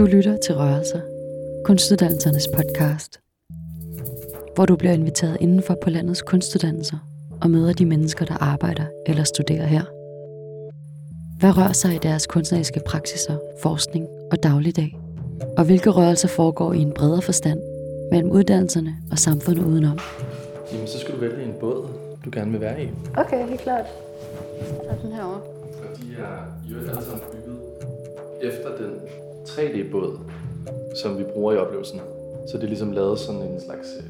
Du 0.00 0.04
lytter 0.04 0.36
til 0.36 0.54
Rørelser, 0.54 1.00
kunstuddannelsernes 1.64 2.48
podcast, 2.56 3.20
hvor 4.54 4.66
du 4.66 4.76
bliver 4.76 4.92
inviteret 4.92 5.36
indenfor 5.40 5.76
på 5.82 5.90
landets 5.90 6.22
kunstuddannelser 6.22 6.96
og 7.40 7.50
møder 7.50 7.72
de 7.72 7.86
mennesker, 7.86 8.24
der 8.24 8.34
arbejder 8.34 8.84
eller 9.06 9.24
studerer 9.24 9.66
her. 9.66 9.82
Hvad 11.40 11.56
rører 11.56 11.72
sig 11.72 11.94
i 11.94 11.98
deres 11.98 12.26
kunstneriske 12.26 12.80
praksiser, 12.86 13.36
forskning 13.62 14.08
og 14.32 14.42
dagligdag? 14.42 14.98
Og 15.58 15.64
hvilke 15.64 15.90
rørelser 15.90 16.28
foregår 16.28 16.72
i 16.72 16.78
en 16.78 16.92
bredere 16.92 17.22
forstand 17.22 17.60
mellem 18.10 18.30
uddannelserne 18.30 18.96
og 19.10 19.18
samfundet 19.18 19.64
udenom? 19.64 19.98
Jamen, 20.72 20.86
så 20.86 20.98
skal 20.98 21.14
du 21.14 21.20
vælge 21.20 21.44
en 21.44 21.54
båd, 21.60 21.86
du 22.24 22.30
gerne 22.32 22.50
vil 22.50 22.60
være 22.60 22.84
i. 22.84 22.88
Okay, 23.16 23.48
helt 23.48 23.60
klart. 23.60 23.86
Så 24.60 24.94
den 25.02 25.12
herovre. 25.12 25.40
Og 25.82 25.96
de 25.96 26.04
er 26.18 26.68
i 26.68 26.72
øvrigt 26.72 26.90
alle 26.90 27.02
sammen 27.04 27.22
bygget 27.32 27.58
efter 28.42 28.76
den 28.76 28.90
3D-båd, 29.58 30.18
som 31.02 31.18
vi 31.18 31.24
bruger 31.24 31.52
i 31.52 31.56
oplevelsen. 31.56 32.00
Så 32.46 32.56
det 32.56 32.64
er 32.64 32.68
ligesom 32.68 32.92
lavet 32.92 33.18
sådan 33.18 33.42
en 33.42 33.60
slags 33.60 33.88
øh, 33.98 34.04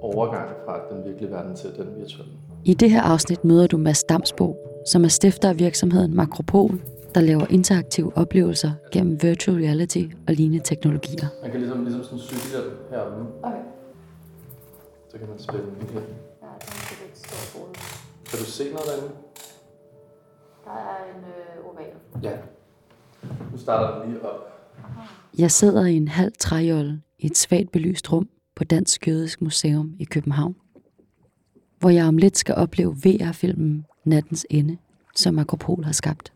overgang 0.00 0.48
fra 0.64 0.80
den 0.90 1.04
virkelige 1.04 1.30
verden 1.30 1.56
til 1.56 1.70
den 1.76 1.86
virtuelle. 2.00 2.32
I 2.64 2.74
det 2.74 2.90
her 2.90 3.02
afsnit 3.02 3.44
møder 3.44 3.66
du 3.66 3.76
Mads 3.76 4.04
Damsbo, 4.04 4.56
som 4.86 5.04
er 5.04 5.08
stifter 5.08 5.48
af 5.48 5.58
virksomheden 5.58 6.16
Makropol, 6.16 6.80
der 7.14 7.20
laver 7.20 7.46
interaktive 7.50 8.12
oplevelser 8.16 8.70
gennem 8.92 9.22
virtual 9.22 9.56
reality 9.56 10.02
og 10.28 10.34
lignende 10.34 10.64
teknologier. 10.64 11.26
Man 11.42 11.50
kan 11.50 11.60
ligesom, 11.60 11.84
ligesom 11.84 12.02
sådan 12.02 12.18
cykle 12.18 12.58
heromme, 12.90 13.26
Okay. 13.42 13.56
så 15.08 15.18
kan 15.18 15.28
man 15.28 15.38
spille 15.38 15.66
den 15.80 15.88
her. 15.92 16.00
Ja, 16.00 16.46
der 16.46 16.50
er 16.50 17.10
et 17.12 17.18
stort. 17.18 17.78
Kan 18.30 18.38
du 18.38 18.44
se 18.44 18.64
noget 18.64 18.86
derinde? 18.86 19.08
Der 20.64 20.70
er 20.70 20.96
en 21.14 21.24
øh, 21.24 21.70
oval. 21.70 22.22
Ja. 22.22 22.36
Nu 23.52 23.58
starter 23.58 24.02
den 24.02 24.10
lige 24.10 24.24
op. 24.24 24.46
Jeg 25.38 25.50
sidder 25.50 25.86
i 25.86 25.94
en 25.96 26.08
halv 26.08 26.32
træjolle 26.38 27.02
i 27.18 27.26
et 27.26 27.36
svagt 27.36 27.72
belyst 27.72 28.12
rum 28.12 28.28
på 28.54 28.64
Dansk 28.64 29.08
Jødisk 29.08 29.42
Museum 29.42 29.94
i 29.98 30.04
København, 30.04 30.56
hvor 31.78 31.90
jeg 31.90 32.06
om 32.06 32.18
lidt 32.18 32.38
skal 32.38 32.54
opleve 32.54 32.96
VR-filmen 32.96 33.86
Nattens 34.04 34.46
Ende, 34.50 34.76
som 35.14 35.38
Akropol 35.38 35.84
har 35.84 35.92
skabt. 35.92 36.32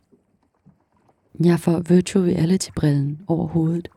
Jeg 1.45 1.61
får 1.61 1.79
virtual 1.79 2.25
reality-brillen 2.25 3.21
over 3.27 3.47
hovedet, 3.47 3.89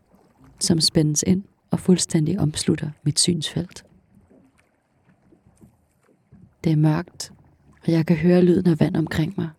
som 0.60 0.82
spændes 0.82 1.24
ind 1.28 1.44
og 1.72 1.80
fuldstændig 1.80 2.40
omslutter 2.40 2.90
mit 3.04 3.20
synsfelt. 3.20 3.86
Det 6.64 6.72
er 6.72 6.76
mørkt, 6.76 7.34
og 7.86 7.92
jeg 7.92 8.06
kan 8.06 8.18
høre 8.18 8.42
lyden 8.42 8.68
af 8.68 8.80
vand 8.80 8.96
omkring 8.96 9.34
mig. 9.38 9.50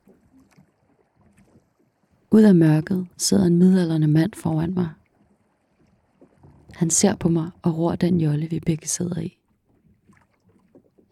Ud 2.34 2.42
af 2.42 2.54
mørket 2.54 3.06
sidder 3.16 3.44
en 3.44 3.58
midaldrende 3.58 4.06
mand 4.08 4.32
foran 4.32 4.74
mig. 4.74 4.88
Han 6.74 6.90
ser 6.90 7.14
på 7.14 7.28
mig 7.28 7.50
og 7.62 7.78
ror 7.78 7.94
den 7.94 8.20
jolle, 8.20 8.46
vi 8.50 8.60
begge 8.60 8.88
sidder 8.88 9.20
i. 9.20 9.38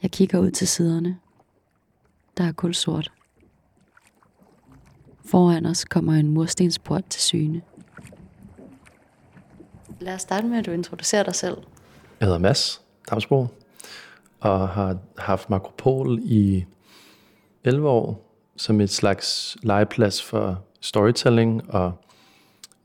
Jeg 0.02 0.10
kigger 0.10 0.38
ud 0.38 0.50
til 0.50 0.68
siderne. 0.68 1.18
Der 2.36 2.44
er 2.44 2.52
kul 2.52 2.74
sort. 2.74 3.12
Foran 5.24 5.66
os 5.66 5.84
kommer 5.84 6.12
en 6.12 6.28
murstensport 6.28 7.04
til 7.04 7.20
syne. 7.20 7.62
Lad 10.00 10.14
os 10.14 10.22
starte 10.22 10.46
med, 10.46 10.58
at 10.58 10.66
du 10.66 10.70
introducerer 10.70 11.22
dig 11.22 11.34
selv. 11.34 11.56
Jeg 12.20 12.26
hedder 12.26 12.38
Mads 12.38 12.82
Damsbo, 13.10 13.46
og 14.40 14.68
har 14.68 14.98
haft 15.18 15.50
Makropol 15.50 16.18
i 16.22 16.64
11 17.64 17.88
år 17.88 18.28
som 18.56 18.80
et 18.80 18.90
slags 18.90 19.56
legeplads 19.62 20.22
for 20.22 20.64
storytelling 20.82 21.74
og 21.74 21.92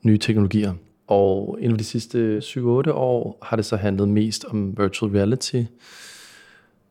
nye 0.03 0.17
teknologier. 0.17 0.73
Og 1.07 1.57
inden 1.59 1.71
for 1.71 1.77
de 1.77 1.83
sidste 1.83 2.37
7-8 2.37 2.59
år 2.91 3.37
har 3.41 3.55
det 3.55 3.65
så 3.65 3.75
handlet 3.75 4.07
mest 4.07 4.45
om 4.45 4.77
virtual 4.77 5.11
reality. 5.11 5.63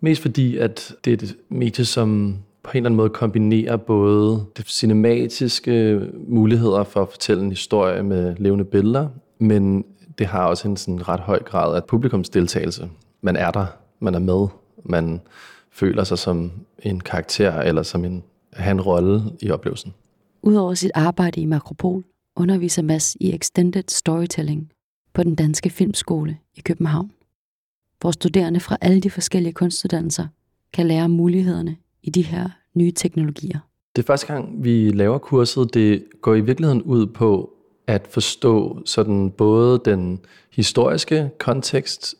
Mest 0.00 0.22
fordi, 0.22 0.56
at 0.56 0.94
det 1.04 1.10
er 1.10 1.26
et 1.26 1.36
medie, 1.48 1.84
som 1.84 2.38
på 2.62 2.70
en 2.70 2.76
eller 2.76 2.88
anden 2.88 2.96
måde 2.96 3.10
kombinerer 3.10 3.76
både 3.76 4.44
det 4.56 4.68
cinematiske 4.68 6.00
muligheder 6.28 6.84
for 6.84 7.02
at 7.02 7.08
fortælle 7.08 7.42
en 7.42 7.50
historie 7.50 8.02
med 8.02 8.34
levende 8.38 8.64
billeder, 8.64 9.08
men 9.38 9.84
det 10.18 10.26
har 10.26 10.46
også 10.46 10.68
en 10.68 10.76
sådan 10.76 11.08
ret 11.08 11.20
høj 11.20 11.42
grad 11.42 11.76
af 11.76 11.84
publikumsdeltagelse. 11.84 12.88
Man 13.20 13.36
er 13.36 13.50
der, 13.50 13.66
man 14.00 14.14
er 14.14 14.18
med, 14.18 14.48
man 14.84 15.20
føler 15.70 16.04
sig 16.04 16.18
som 16.18 16.52
en 16.82 17.00
karakter 17.00 17.60
eller 17.60 17.82
som 17.82 18.04
en, 18.04 18.22
have 18.52 18.70
en 18.70 18.80
rolle 18.80 19.22
i 19.40 19.50
oplevelsen. 19.50 19.94
Udover 20.46 20.74
sit 20.74 20.90
arbejde 20.94 21.40
i 21.40 21.44
Makropol, 21.44 22.04
underviser 22.36 22.82
Mads 22.82 23.16
i 23.20 23.34
Extended 23.34 23.82
Storytelling 23.88 24.72
på 25.14 25.22
den 25.22 25.34
Danske 25.34 25.70
Filmskole 25.70 26.38
i 26.54 26.60
København, 26.60 27.10
hvor 28.00 28.10
studerende 28.10 28.60
fra 28.60 28.76
alle 28.80 29.00
de 29.00 29.10
forskellige 29.10 29.52
kunstuddannelser 29.52 30.26
kan 30.72 30.86
lære 30.86 31.08
mulighederne 31.08 31.76
i 32.02 32.10
de 32.10 32.22
her 32.22 32.48
nye 32.74 32.92
teknologier. 32.92 33.58
Det 33.96 34.02
er 34.02 34.06
første 34.06 34.26
gang, 34.26 34.64
vi 34.64 34.90
laver 34.90 35.18
kurset. 35.18 35.74
Det 35.74 36.04
går 36.22 36.34
i 36.34 36.40
virkeligheden 36.40 36.82
ud 36.82 37.06
på 37.06 37.50
at 37.86 38.06
forstå 38.10 38.82
sådan 38.84 39.30
både 39.30 39.80
den 39.84 40.20
historiske 40.52 41.30
kontekst, 41.38 42.14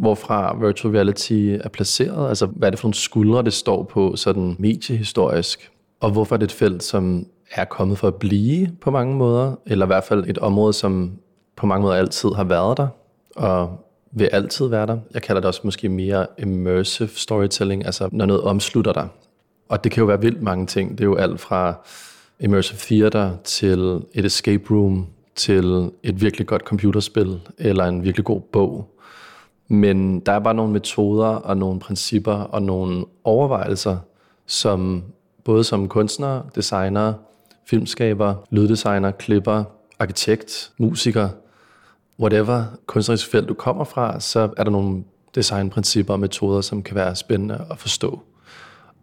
hvorfra 0.00 0.66
virtual 0.66 0.94
reality 0.94 1.56
er 1.60 1.68
placeret, 1.68 2.28
altså 2.28 2.46
hvad 2.46 2.68
er 2.68 2.70
det 2.70 2.78
for 2.78 2.86
nogle 2.86 2.94
skuldre, 2.94 3.42
det 3.42 3.52
står 3.52 3.82
på 3.82 4.16
sådan 4.16 4.56
mediehistorisk, 4.58 5.70
og 6.00 6.10
hvorfor 6.10 6.34
er 6.34 6.38
det 6.38 6.46
et 6.46 6.52
felt, 6.52 6.82
som 6.82 7.26
er 7.52 7.64
kommet 7.64 7.98
for 7.98 8.08
at 8.08 8.14
blive 8.14 8.68
på 8.80 8.90
mange 8.90 9.14
måder, 9.14 9.54
eller 9.66 9.86
i 9.86 9.88
hvert 9.88 10.04
fald 10.04 10.24
et 10.28 10.38
område, 10.38 10.72
som 10.72 11.12
på 11.56 11.66
mange 11.66 11.82
måder 11.82 11.94
altid 11.94 12.28
har 12.28 12.44
været 12.44 12.76
der, 12.76 12.88
og 13.36 13.80
vil 14.12 14.24
altid 14.32 14.66
være 14.66 14.86
der. 14.86 14.98
Jeg 15.14 15.22
kalder 15.22 15.40
det 15.40 15.48
også 15.48 15.60
måske 15.64 15.88
mere 15.88 16.26
immersive 16.38 17.08
storytelling, 17.08 17.86
altså 17.86 18.08
når 18.12 18.26
noget 18.26 18.42
omslutter 18.42 18.92
dig. 18.92 19.08
Og 19.68 19.84
det 19.84 19.92
kan 19.92 20.00
jo 20.00 20.06
være 20.06 20.20
vildt 20.20 20.42
mange 20.42 20.66
ting. 20.66 20.90
Det 20.90 21.00
er 21.00 21.08
jo 21.08 21.14
alt 21.14 21.40
fra 21.40 21.74
immersive 22.40 22.78
theater 22.80 23.30
til 23.44 24.00
et 24.12 24.24
escape 24.24 24.64
room, 24.70 25.06
til 25.34 25.90
et 26.02 26.20
virkelig 26.20 26.46
godt 26.46 26.62
computerspil, 26.62 27.40
eller 27.58 27.84
en 27.84 28.04
virkelig 28.04 28.24
god 28.24 28.40
bog. 28.40 28.90
Men 29.68 30.20
der 30.20 30.32
er 30.32 30.38
bare 30.38 30.54
nogle 30.54 30.72
metoder 30.72 31.26
og 31.26 31.56
nogle 31.56 31.80
principper 31.80 32.32
og 32.32 32.62
nogle 32.62 33.04
overvejelser, 33.24 33.98
som 34.46 35.04
både 35.44 35.64
som 35.64 35.88
kunstner, 35.88 36.42
designer, 36.54 37.12
filmskaber, 37.66 38.34
lyddesigner, 38.50 39.10
klipper, 39.10 39.64
arkitekt, 39.98 40.72
musiker, 40.78 41.28
whatever 42.20 42.64
kunstnerisk 42.86 43.30
felt 43.30 43.48
du 43.48 43.54
kommer 43.54 43.84
fra, 43.84 44.20
så 44.20 44.48
er 44.56 44.64
der 44.64 44.70
nogle 44.70 45.04
designprincipper 45.34 46.12
og 46.12 46.20
metoder, 46.20 46.60
som 46.60 46.82
kan 46.82 46.94
være 46.94 47.16
spændende 47.16 47.66
at 47.70 47.78
forstå. 47.78 48.20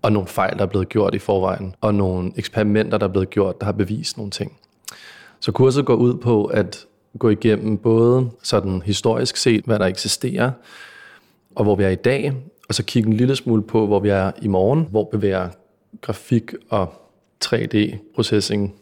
Og 0.02 0.12
nogle 0.12 0.28
fejl, 0.28 0.58
der 0.58 0.64
er 0.64 0.68
blevet 0.68 0.90
gjort 0.90 1.16
i 1.16 1.20
forvejen, 1.20 1.76
og 1.82 1.96
nogle 1.96 2.32
eksperimenter, 2.36 2.98
der 2.98 3.08
er 3.08 3.12
blevet 3.12 3.30
gjort, 3.30 3.60
der 3.60 3.66
har 3.66 3.74
bevist 3.74 4.18
nogle 4.18 4.32
ting. 4.32 4.58
Så 5.40 5.52
kurset 5.52 5.86
går 5.86 5.96
ud 5.96 6.18
på 6.18 6.46
at 6.46 6.86
gå 7.20 7.30
igennem 7.30 7.78
både 7.78 8.30
sådan 8.44 8.82
historisk 8.86 9.38
set, 9.38 9.66
hvad 9.66 9.80
der 9.80 9.86
eksisterer, 9.86 10.52
og 11.56 11.64
hvor 11.64 11.76
vi 11.76 11.84
er 11.84 11.90
i 11.90 11.96
dag, 11.96 12.34
og 12.70 12.76
så 12.76 12.84
kigge 12.84 13.10
en 13.10 13.18
lille 13.18 13.36
smule 13.36 13.64
på, 13.64 13.88
hvor 13.88 14.00
vi 14.00 14.10
er 14.10 14.32
i 14.42 14.48
morgen, 14.48 14.88
hvor 14.92 15.04
bevæger 15.04 15.50
grafik 16.02 16.54
og 16.70 17.03
3D-processing, 17.46 18.74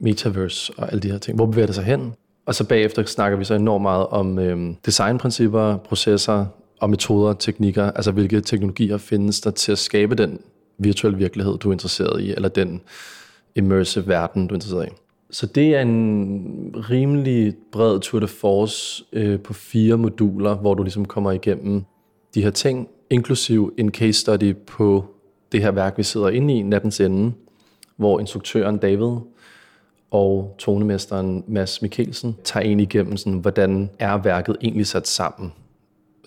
metaverse 0.00 0.72
og 0.76 0.88
alle 0.88 1.00
de 1.00 1.10
her 1.10 1.18
ting. 1.18 1.36
Hvor 1.36 1.46
bevæger 1.46 1.66
det 1.66 1.74
sig 1.74 1.84
hen? 1.84 2.14
Og 2.46 2.54
så 2.54 2.64
bagefter 2.64 3.04
snakker 3.04 3.38
vi 3.38 3.44
så 3.44 3.54
enormt 3.54 3.82
meget 3.82 4.06
om 4.06 4.38
øhm, 4.38 4.76
designprincipper, 4.86 5.76
processer 5.76 6.46
og 6.80 6.90
metoder, 6.90 7.32
teknikker, 7.32 7.90
altså 7.90 8.12
hvilke 8.12 8.40
teknologier 8.40 8.98
findes 8.98 9.40
der 9.40 9.50
til 9.50 9.72
at 9.72 9.78
skabe 9.78 10.14
den 10.14 10.40
virtuelle 10.78 11.18
virkelighed, 11.18 11.58
du 11.58 11.68
er 11.68 11.72
interesseret 11.72 12.22
i, 12.22 12.32
eller 12.32 12.48
den 12.48 12.80
immersive 13.54 14.06
verden, 14.06 14.46
du 14.46 14.54
er 14.54 14.56
interesseret 14.56 14.86
i. 14.86 14.90
Så 15.30 15.46
det 15.46 15.74
er 15.74 15.80
en 15.80 16.74
rimelig 16.90 17.54
bred 17.72 18.00
tour 18.00 18.20
de 18.20 18.28
force 18.28 19.04
øh, 19.12 19.40
på 19.40 19.52
fire 19.52 19.96
moduler, 19.96 20.54
hvor 20.54 20.74
du 20.74 20.82
ligesom 20.82 21.04
kommer 21.04 21.30
igennem 21.30 21.82
de 22.34 22.42
her 22.42 22.50
ting, 22.50 22.88
inklusiv 23.10 23.74
en 23.78 23.90
case 23.90 24.20
study 24.20 24.56
på 24.56 25.04
det 25.52 25.62
her 25.62 25.70
værk, 25.70 25.98
vi 25.98 26.02
sidder 26.02 26.28
inde 26.28 26.54
i, 26.54 26.62
Nattens 26.62 27.00
Ende, 27.00 27.32
hvor 27.96 28.20
instruktøren 28.20 28.78
David 28.78 29.16
og 30.10 30.54
tonemesteren 30.58 31.44
Mads 31.46 31.82
Mikkelsen 31.82 32.36
tager 32.44 32.64
en 32.64 32.80
igennem, 32.80 33.16
sådan, 33.16 33.38
hvordan 33.38 33.90
er 33.98 34.16
værket 34.16 34.56
egentlig 34.60 34.86
sat 34.86 35.08
sammen. 35.08 35.52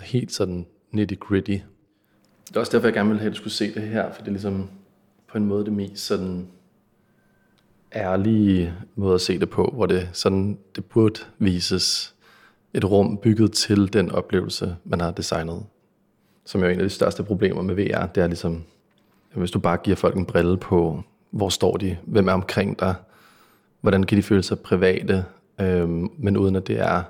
Helt 0.02 0.32
sådan 0.32 0.66
nitty-gritty. 0.92 1.58
Det 2.48 2.56
er 2.56 2.60
også 2.60 2.72
derfor, 2.72 2.88
jeg 2.88 2.94
gerne 2.94 3.10
ville 3.10 3.20
have, 3.20 3.30
at 3.30 3.34
du 3.34 3.38
skulle 3.38 3.54
se 3.54 3.74
det 3.74 3.82
her, 3.82 4.12
for 4.12 4.22
det 4.22 4.28
er 4.28 4.32
ligesom 4.32 4.70
på 5.32 5.38
en 5.38 5.46
måde 5.46 5.66
det 5.66 5.74
mest 5.74 6.06
sådan 6.06 6.48
ærlige 7.96 8.74
måde 8.96 9.14
at 9.14 9.22
se 9.22 9.40
det 9.40 9.50
på, 9.50 9.72
hvor 9.74 9.86
det 9.86 10.10
sådan, 10.14 10.58
det 10.76 10.86
burde 10.86 11.20
vises 11.40 12.16
et 12.74 12.86
rum 12.86 13.18
bygget 13.18 13.52
til 13.52 13.94
den 13.94 14.12
oplevelse, 14.12 14.76
man 14.84 15.02
har 15.02 15.12
designet. 15.12 15.66
Som 16.46 16.64
er 16.64 16.70
en 16.70 16.80
af 16.80 16.84
de 16.84 16.90
største 16.90 17.24
problemer 17.24 17.62
med 17.62 17.76
VR, 17.76 18.06
det 18.06 18.24
er 18.24 18.28
ligesom, 18.28 18.64
hvis 19.34 19.52
du 19.52 19.60
bare 19.60 19.78
giver 19.78 19.96
folk 19.96 20.16
en 20.16 20.26
brille 20.26 20.58
på, 20.58 21.04
hvor 21.36 21.50
står 21.50 21.78
de, 21.78 21.98
hvem 22.04 22.28
er 22.28 22.32
omkring 22.32 22.80
dig, 22.80 22.96
hvordan 23.82 24.04
kan 24.04 24.18
de 24.18 24.24
føle 24.24 24.44
sig 24.44 24.60
private, 24.60 25.26
øhm, 25.62 26.10
men 26.18 26.38
uden 26.38 26.56
at 26.56 26.68
det 26.68 26.80
er 26.80 27.04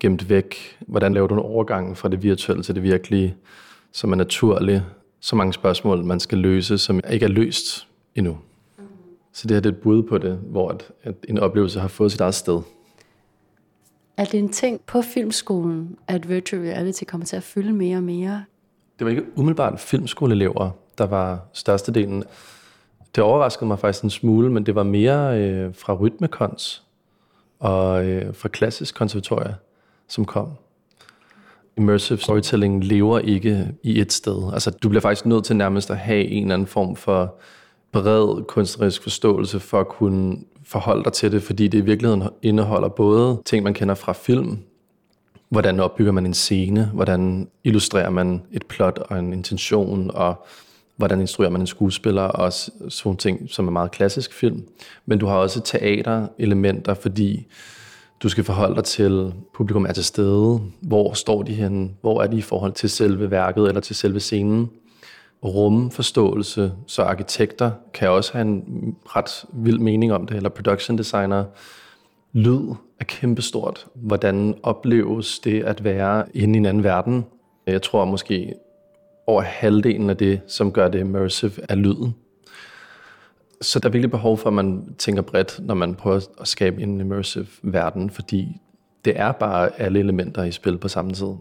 gemt 0.00 0.28
væk. 0.28 0.78
Hvordan 0.86 1.14
laver 1.14 1.26
du 1.26 1.34
en 1.34 1.40
overgang 1.40 1.96
fra 1.96 2.08
det 2.08 2.22
virtuelle 2.22 2.62
til 2.62 2.74
det 2.74 2.82
virkelige, 2.82 3.36
som 3.92 4.12
er 4.12 4.16
naturligt? 4.16 4.82
Så 5.20 5.36
mange 5.36 5.52
spørgsmål, 5.52 6.04
man 6.04 6.20
skal 6.20 6.38
løse, 6.38 6.78
som 6.78 7.00
ikke 7.10 7.24
er 7.24 7.30
løst 7.30 7.88
endnu. 8.14 8.38
Mm. 8.78 8.84
Så 9.32 9.48
det 9.48 9.54
her 9.54 9.60
det 9.60 9.68
er 9.68 9.76
et 9.76 9.82
bud 9.82 10.02
på 10.02 10.18
det, 10.18 10.36
hvor 10.36 10.68
at, 10.68 10.90
at 11.02 11.14
en 11.28 11.38
oplevelse 11.38 11.80
har 11.80 11.88
fået 11.88 12.12
sit 12.12 12.20
eget 12.20 12.34
sted. 12.34 12.60
Er 14.16 14.24
det 14.24 14.38
en 14.38 14.48
ting 14.48 14.80
på 14.86 15.02
filmskolen, 15.02 15.96
at 16.06 16.28
virtual 16.28 16.62
reality 16.62 17.04
kommer 17.04 17.24
til 17.24 17.36
at 17.36 17.42
fylde 17.42 17.72
mere 17.72 17.96
og 17.96 18.02
mere? 18.02 18.44
Det 18.98 19.04
var 19.04 19.10
ikke 19.10 19.24
umiddelbart 19.36 19.80
filmskoleelever, 19.80 20.70
der 20.98 21.06
var 21.06 21.48
størstedelen. 21.52 22.24
Det 23.14 23.24
overraskede 23.24 23.66
mig 23.66 23.78
faktisk 23.78 24.04
en 24.04 24.10
smule, 24.10 24.50
men 24.50 24.66
det 24.66 24.74
var 24.74 24.82
mere 24.82 25.40
øh, 25.40 25.74
fra 25.74 25.94
rytmekons 25.94 26.82
og 27.58 28.04
øh, 28.04 28.34
fra 28.34 28.48
klassisk 28.48 28.94
konservatorie, 28.94 29.56
som 30.08 30.24
kom. 30.24 30.48
Immersive 31.76 32.18
storytelling 32.18 32.84
lever 32.84 33.18
ikke 33.18 33.74
i 33.82 34.00
et 34.00 34.12
sted. 34.12 34.52
Altså, 34.52 34.70
du 34.70 34.88
bliver 34.88 35.00
faktisk 35.00 35.26
nødt 35.26 35.44
til 35.44 35.56
nærmest 35.56 35.90
at 35.90 35.96
have 35.96 36.24
en 36.24 36.42
eller 36.42 36.54
anden 36.54 36.68
form 36.68 36.96
for 36.96 37.34
bred 37.92 38.44
kunstnerisk 38.44 39.02
forståelse 39.02 39.60
for 39.60 39.80
at 39.80 39.88
kunne 39.88 40.36
forholde 40.64 41.04
dig 41.04 41.12
til 41.12 41.32
det, 41.32 41.42
fordi 41.42 41.68
det 41.68 41.78
i 41.78 41.80
virkeligheden 41.80 42.22
indeholder 42.42 42.88
både 42.88 43.42
ting, 43.44 43.64
man 43.64 43.74
kender 43.74 43.94
fra 43.94 44.12
film, 44.12 44.58
hvordan 45.48 45.80
opbygger 45.80 46.12
man 46.12 46.26
en 46.26 46.34
scene, 46.34 46.90
hvordan 46.94 47.48
illustrerer 47.64 48.10
man 48.10 48.42
et 48.52 48.66
plot 48.66 48.98
og 48.98 49.18
en 49.18 49.32
intention, 49.32 50.10
og 50.14 50.46
hvordan 50.98 51.20
instruerer 51.20 51.50
man 51.50 51.60
en 51.60 51.66
skuespiller, 51.66 52.22
og 52.22 52.52
sådan 52.88 53.16
ting, 53.16 53.50
som 53.50 53.66
er 53.66 53.70
meget 53.70 53.90
klassisk 53.90 54.32
film. 54.32 54.68
Men 55.06 55.18
du 55.18 55.26
har 55.26 55.36
også 55.36 55.60
teaterelementer, 55.60 56.94
fordi 56.94 57.46
du 58.22 58.28
skal 58.28 58.44
forholde 58.44 58.76
dig 58.76 58.84
til, 58.84 59.32
publikum 59.54 59.84
er 59.84 59.92
til 59.92 60.04
stede, 60.04 60.60
hvor 60.80 61.12
står 61.12 61.42
de 61.42 61.54
henne, 61.54 61.90
hvor 62.00 62.22
er 62.22 62.26
de 62.26 62.36
i 62.36 62.42
forhold 62.42 62.72
til 62.72 62.90
selve 62.90 63.30
værket 63.30 63.68
eller 63.68 63.80
til 63.80 63.96
selve 63.96 64.20
scenen. 64.20 64.70
Rumforståelse, 65.44 66.72
så 66.86 67.02
arkitekter 67.02 67.70
kan 67.94 68.10
også 68.10 68.32
have 68.32 68.42
en 68.42 68.96
ret 69.06 69.44
vild 69.52 69.78
mening 69.78 70.12
om 70.12 70.26
det, 70.26 70.36
eller 70.36 70.48
production 70.48 70.98
designer. 70.98 71.44
Lyd 72.32 72.74
er 73.00 73.04
kæmpestort. 73.04 73.86
Hvordan 73.94 74.54
opleves 74.62 75.38
det 75.38 75.62
at 75.62 75.84
være 75.84 76.24
inde 76.34 76.54
i 76.54 76.58
en 76.58 76.66
anden 76.66 76.84
verden? 76.84 77.26
Jeg 77.66 77.82
tror 77.82 78.04
måske 78.04 78.54
over 79.28 79.42
halvdelen 79.42 80.10
af 80.10 80.16
det, 80.16 80.40
som 80.46 80.72
gør 80.72 80.88
det 80.88 80.98
immersive, 80.98 81.52
er 81.68 81.74
lyden. 81.74 82.14
Så 83.60 83.78
der 83.78 83.88
er 83.88 83.92
virkelig 83.92 84.10
behov 84.10 84.38
for, 84.38 84.46
at 84.46 84.54
man 84.54 84.94
tænker 84.98 85.22
bredt, 85.22 85.60
når 85.66 85.74
man 85.74 85.94
prøver 85.94 86.20
at 86.40 86.48
skabe 86.48 86.82
en 86.82 87.00
immersive 87.00 87.46
verden, 87.62 88.10
fordi 88.10 88.60
det 89.04 89.20
er 89.20 89.32
bare 89.32 89.80
alle 89.80 89.98
elementer 89.98 90.44
i 90.44 90.52
spil 90.52 90.78
på 90.78 90.88
samme 90.88 91.12
tid. 91.12 91.32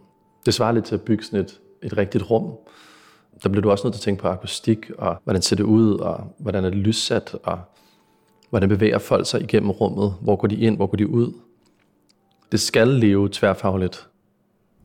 Det 0.46 0.54
svarer 0.54 0.72
lidt 0.72 0.86
til 0.86 0.96
at 0.96 1.02
bygge 1.02 1.24
sådan 1.24 1.40
et, 1.40 1.60
et 1.84 1.98
rigtigt 1.98 2.30
rum. 2.30 2.54
Der 3.44 3.50
bliver 3.50 3.62
du 3.62 3.72
også 3.72 3.88
nødt 3.88 3.94
til 3.94 4.00
at 4.00 4.04
tænke 4.04 4.22
på 4.22 4.28
akustik, 4.28 4.92
og 4.98 5.18
hvordan 5.24 5.42
ser 5.42 5.56
det 5.56 5.64
ud, 5.64 6.00
og 6.00 6.36
hvordan 6.38 6.66
er 6.66 6.70
det 6.70 6.80
lyssat, 6.80 7.36
og 7.44 7.60
hvordan 8.50 8.70
bevæger 8.70 8.98
folk 8.98 9.28
sig 9.28 9.42
igennem 9.42 9.72
rummet, 9.72 10.14
hvor 10.22 10.36
går 10.36 10.48
de 10.48 10.56
ind, 10.56 10.76
hvor 10.76 10.88
går 10.88 10.98
de 10.98 11.10
ud. 11.10 11.34
Det 12.52 12.60
skal 12.60 12.88
leve 12.88 13.30
tværfagligt. 13.32 14.08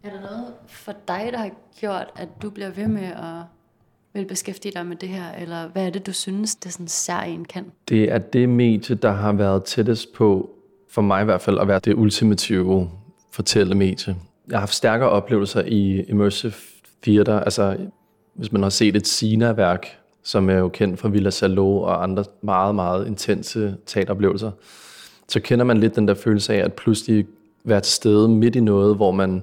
Er 0.03 0.11
der 0.11 0.21
noget 0.21 0.42
for 0.83 0.95
dig, 1.09 1.29
der 1.33 1.39
har 1.39 1.51
gjort, 1.81 2.07
at 2.17 2.29
du 2.43 2.51
bliver 2.51 2.71
ved 2.71 2.89
med 2.89 3.05
at 3.05 3.45
vil 4.15 4.25
beskæftige 4.25 4.73
dig 4.73 4.87
med 4.87 4.97
det 4.97 5.09
her, 5.09 5.33
eller 5.39 5.69
hvad 5.69 5.87
er 5.87 5.91
det, 5.91 6.07
du 6.07 6.13
synes, 6.13 6.55
det 6.55 6.73
sådan 6.73 6.89
særligt 6.89 7.49
kan? 7.49 7.65
Det 7.89 8.13
er 8.13 8.19
det 8.19 8.49
medie, 8.49 8.97
der 8.97 9.13
har 9.13 9.33
været 9.33 9.65
tættest 9.65 10.13
på, 10.13 10.51
for 10.91 11.03
mig 11.03 11.23
i 11.23 11.25
hvert 11.25 11.41
fald, 11.41 11.59
at 11.59 11.69
være 11.69 11.79
det 11.79 11.95
ultimative 11.95 12.91
fortællemedie. 13.31 14.17
Jeg 14.49 14.57
har 14.57 14.61
haft 14.61 14.75
stærkere 14.75 15.09
oplevelser 15.09 15.63
i 15.67 16.05
immersive 16.09 16.53
theater, 17.03 17.41
altså 17.41 17.77
hvis 18.35 18.53
man 18.53 18.63
har 18.63 18.71
set 18.71 18.97
et 18.97 19.07
Sina-værk, 19.07 19.87
som 20.23 20.51
er 20.51 20.55
jo 20.55 20.69
kendt 20.69 21.01
fra 21.01 21.09
Villa 21.09 21.31
Salo 21.31 21.77
og 21.77 22.03
andre 22.03 22.25
meget, 22.43 22.75
meget 22.75 23.07
intense 23.07 23.77
teateroplevelser, 23.87 24.51
så 25.29 25.41
kender 25.41 25.65
man 25.65 25.79
lidt 25.79 25.97
den 25.97 26.09
der 26.09 26.15
følelse 26.15 26.55
af 26.55 26.65
at 26.65 26.73
pludselig 26.73 27.27
være 27.65 27.81
til 27.81 27.93
stede 27.93 28.29
midt 28.29 28.57
i 28.57 28.61
noget, 28.61 28.97
hvor 28.97 29.11
man 29.11 29.43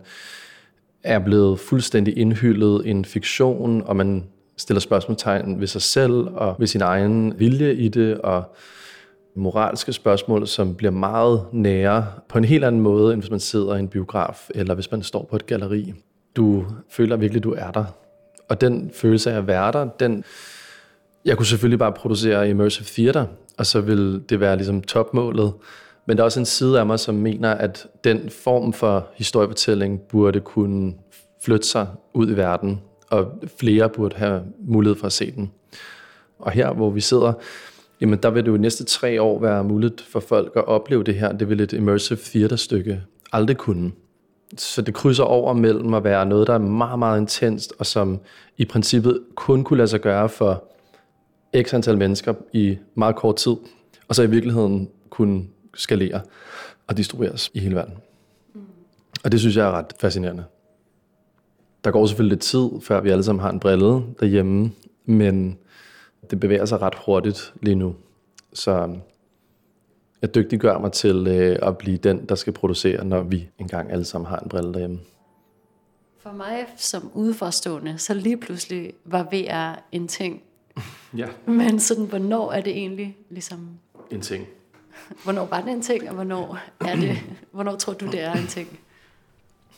er 1.03 1.19
blevet 1.19 1.59
fuldstændig 1.59 2.17
indhyllet 2.17 2.85
i 2.85 2.89
en 2.89 3.05
fiktion, 3.05 3.83
og 3.85 3.95
man 3.95 4.23
stiller 4.57 4.79
spørgsmålstegn 4.79 5.59
ved 5.59 5.67
sig 5.67 5.81
selv 5.81 6.13
og 6.13 6.55
ved 6.59 6.67
sin 6.67 6.81
egen 6.81 7.33
vilje 7.39 7.73
i 7.73 7.87
det, 7.87 8.17
og 8.17 8.55
moralske 9.35 9.93
spørgsmål, 9.93 10.47
som 10.47 10.75
bliver 10.75 10.91
meget 10.91 11.45
nære 11.51 12.07
på 12.29 12.37
en 12.37 12.43
helt 12.43 12.63
anden 12.63 12.81
måde, 12.81 13.13
end 13.13 13.21
hvis 13.21 13.31
man 13.31 13.39
sidder 13.39 13.75
i 13.75 13.79
en 13.79 13.87
biograf, 13.87 14.49
eller 14.55 14.73
hvis 14.73 14.91
man 14.91 15.03
står 15.03 15.27
på 15.29 15.35
et 15.35 15.45
galeri. 15.45 15.93
Du 16.35 16.65
føler 16.89 17.17
virkelig, 17.17 17.43
du 17.43 17.53
er 17.57 17.71
der. 17.71 17.85
Og 18.49 18.61
den 18.61 18.91
følelse 18.93 19.31
af 19.31 19.37
at 19.37 19.47
være 19.47 19.71
der, 19.71 19.85
den... 19.85 20.23
Jeg 21.25 21.37
kunne 21.37 21.45
selvfølgelig 21.45 21.79
bare 21.79 21.91
producere 21.91 22.49
immersive 22.49 22.85
theater, 22.85 23.25
og 23.57 23.65
så 23.65 23.81
ville 23.81 24.19
det 24.19 24.39
være 24.39 24.55
ligesom 24.55 24.81
topmålet. 24.81 25.53
Men 26.09 26.17
der 26.17 26.23
er 26.23 26.25
også 26.25 26.39
en 26.39 26.45
side 26.45 26.79
af 26.79 26.85
mig, 26.85 26.99
som 26.99 27.15
mener, 27.15 27.51
at 27.51 27.87
den 28.03 28.29
form 28.29 28.73
for 28.73 29.07
historiefortælling 29.15 30.01
burde 30.01 30.39
kunne 30.39 30.93
flytte 31.45 31.67
sig 31.67 31.87
ud 32.13 32.31
i 32.31 32.37
verden, 32.37 32.81
og 33.09 33.31
flere 33.59 33.89
burde 33.89 34.15
have 34.15 34.43
mulighed 34.59 34.99
for 34.99 35.05
at 35.05 35.11
se 35.11 35.31
den. 35.31 35.51
Og 36.39 36.51
her, 36.51 36.73
hvor 36.73 36.89
vi 36.89 37.01
sidder, 37.01 37.33
jamen 38.01 38.19
der 38.23 38.29
vil 38.29 38.45
det 38.45 38.51
jo 38.51 38.57
næste 38.57 38.83
tre 38.83 39.21
år 39.21 39.39
være 39.39 39.63
muligt 39.63 40.01
for 40.01 40.19
folk 40.19 40.51
at 40.55 40.67
opleve 40.67 41.03
det 41.03 41.15
her. 41.15 41.31
Det 41.31 41.49
vil 41.49 41.59
et 41.59 41.73
immersive 41.73 42.19
theaterstykke 42.23 43.01
aldrig 43.31 43.57
kunne. 43.57 43.91
Så 44.57 44.81
det 44.81 44.93
krydser 44.93 45.23
over 45.23 45.53
mellem 45.53 45.93
at 45.93 46.03
være 46.03 46.25
noget, 46.25 46.47
der 46.47 46.53
er 46.53 46.57
meget, 46.57 46.99
meget 46.99 47.19
intenst, 47.19 47.73
og 47.79 47.85
som 47.85 48.19
i 48.57 48.65
princippet 48.65 49.19
kun 49.35 49.63
kunne 49.63 49.77
lade 49.77 49.87
sig 49.87 50.01
gøre 50.01 50.29
for 50.29 50.63
x 51.61 51.73
antal 51.73 51.97
mennesker 51.97 52.33
i 52.53 52.77
meget 52.95 53.15
kort 53.15 53.35
tid, 53.35 53.55
og 54.07 54.15
så 54.15 54.23
i 54.23 54.29
virkeligheden 54.29 54.89
kunne 55.09 55.43
skalere 55.79 56.21
og 56.87 56.97
distribueres 56.97 57.51
i 57.53 57.59
hele 57.59 57.75
verden. 57.75 57.93
Mm. 58.53 58.61
Og 59.23 59.31
det 59.31 59.39
synes 59.39 59.57
jeg 59.57 59.67
er 59.67 59.71
ret 59.71 59.93
fascinerende. 59.99 60.43
Der 61.83 61.91
går 61.91 62.05
selvfølgelig 62.05 62.35
lidt 62.35 62.41
tid, 62.41 62.69
før 62.81 63.01
vi 63.01 63.09
alle 63.09 63.23
sammen 63.23 63.41
har 63.41 63.49
en 63.49 63.59
brille 63.59 64.03
derhjemme, 64.19 64.71
men 65.05 65.57
det 66.29 66.39
bevæger 66.39 66.65
sig 66.65 66.81
ret 66.81 66.95
hurtigt 67.05 67.53
lige 67.61 67.75
nu. 67.75 67.95
Så 68.53 68.97
jeg 70.21 70.35
dygtiggør 70.35 70.77
mig 70.77 70.91
til 70.91 71.27
øh, 71.27 71.59
at 71.61 71.77
blive 71.77 71.97
den, 71.97 72.25
der 72.25 72.35
skal 72.35 72.53
producere, 72.53 73.05
når 73.05 73.23
vi 73.23 73.49
engang 73.57 73.91
alle 73.91 74.05
sammen 74.05 74.29
har 74.29 74.37
en 74.37 74.49
brille 74.49 74.73
derhjemme. 74.73 74.99
For 76.19 76.31
mig 76.31 76.65
som 76.77 77.11
udforstående, 77.13 77.97
så 77.97 78.13
lige 78.13 78.37
pludselig 78.37 78.93
var 79.05 79.23
VR 79.23 79.83
en 79.91 80.07
ting. 80.07 80.41
Ja. 81.17 81.27
Men 81.45 81.79
sådan, 81.79 82.05
hvornår 82.05 82.51
er 82.51 82.61
det 82.61 82.77
egentlig 82.77 83.17
ligesom... 83.29 83.69
En 84.11 84.21
ting. 84.21 84.47
Hvornår 85.23 85.45
var 85.45 85.61
det 85.61 85.71
en 85.71 85.81
ting, 85.81 86.09
og 86.09 86.15
hvornår 86.15 86.57
er 86.81 86.95
det... 86.95 87.17
hvornår 87.51 87.75
tror 87.75 87.93
du, 87.93 88.05
det 88.05 88.23
er 88.23 88.33
en 88.33 88.47
ting? 88.47 88.79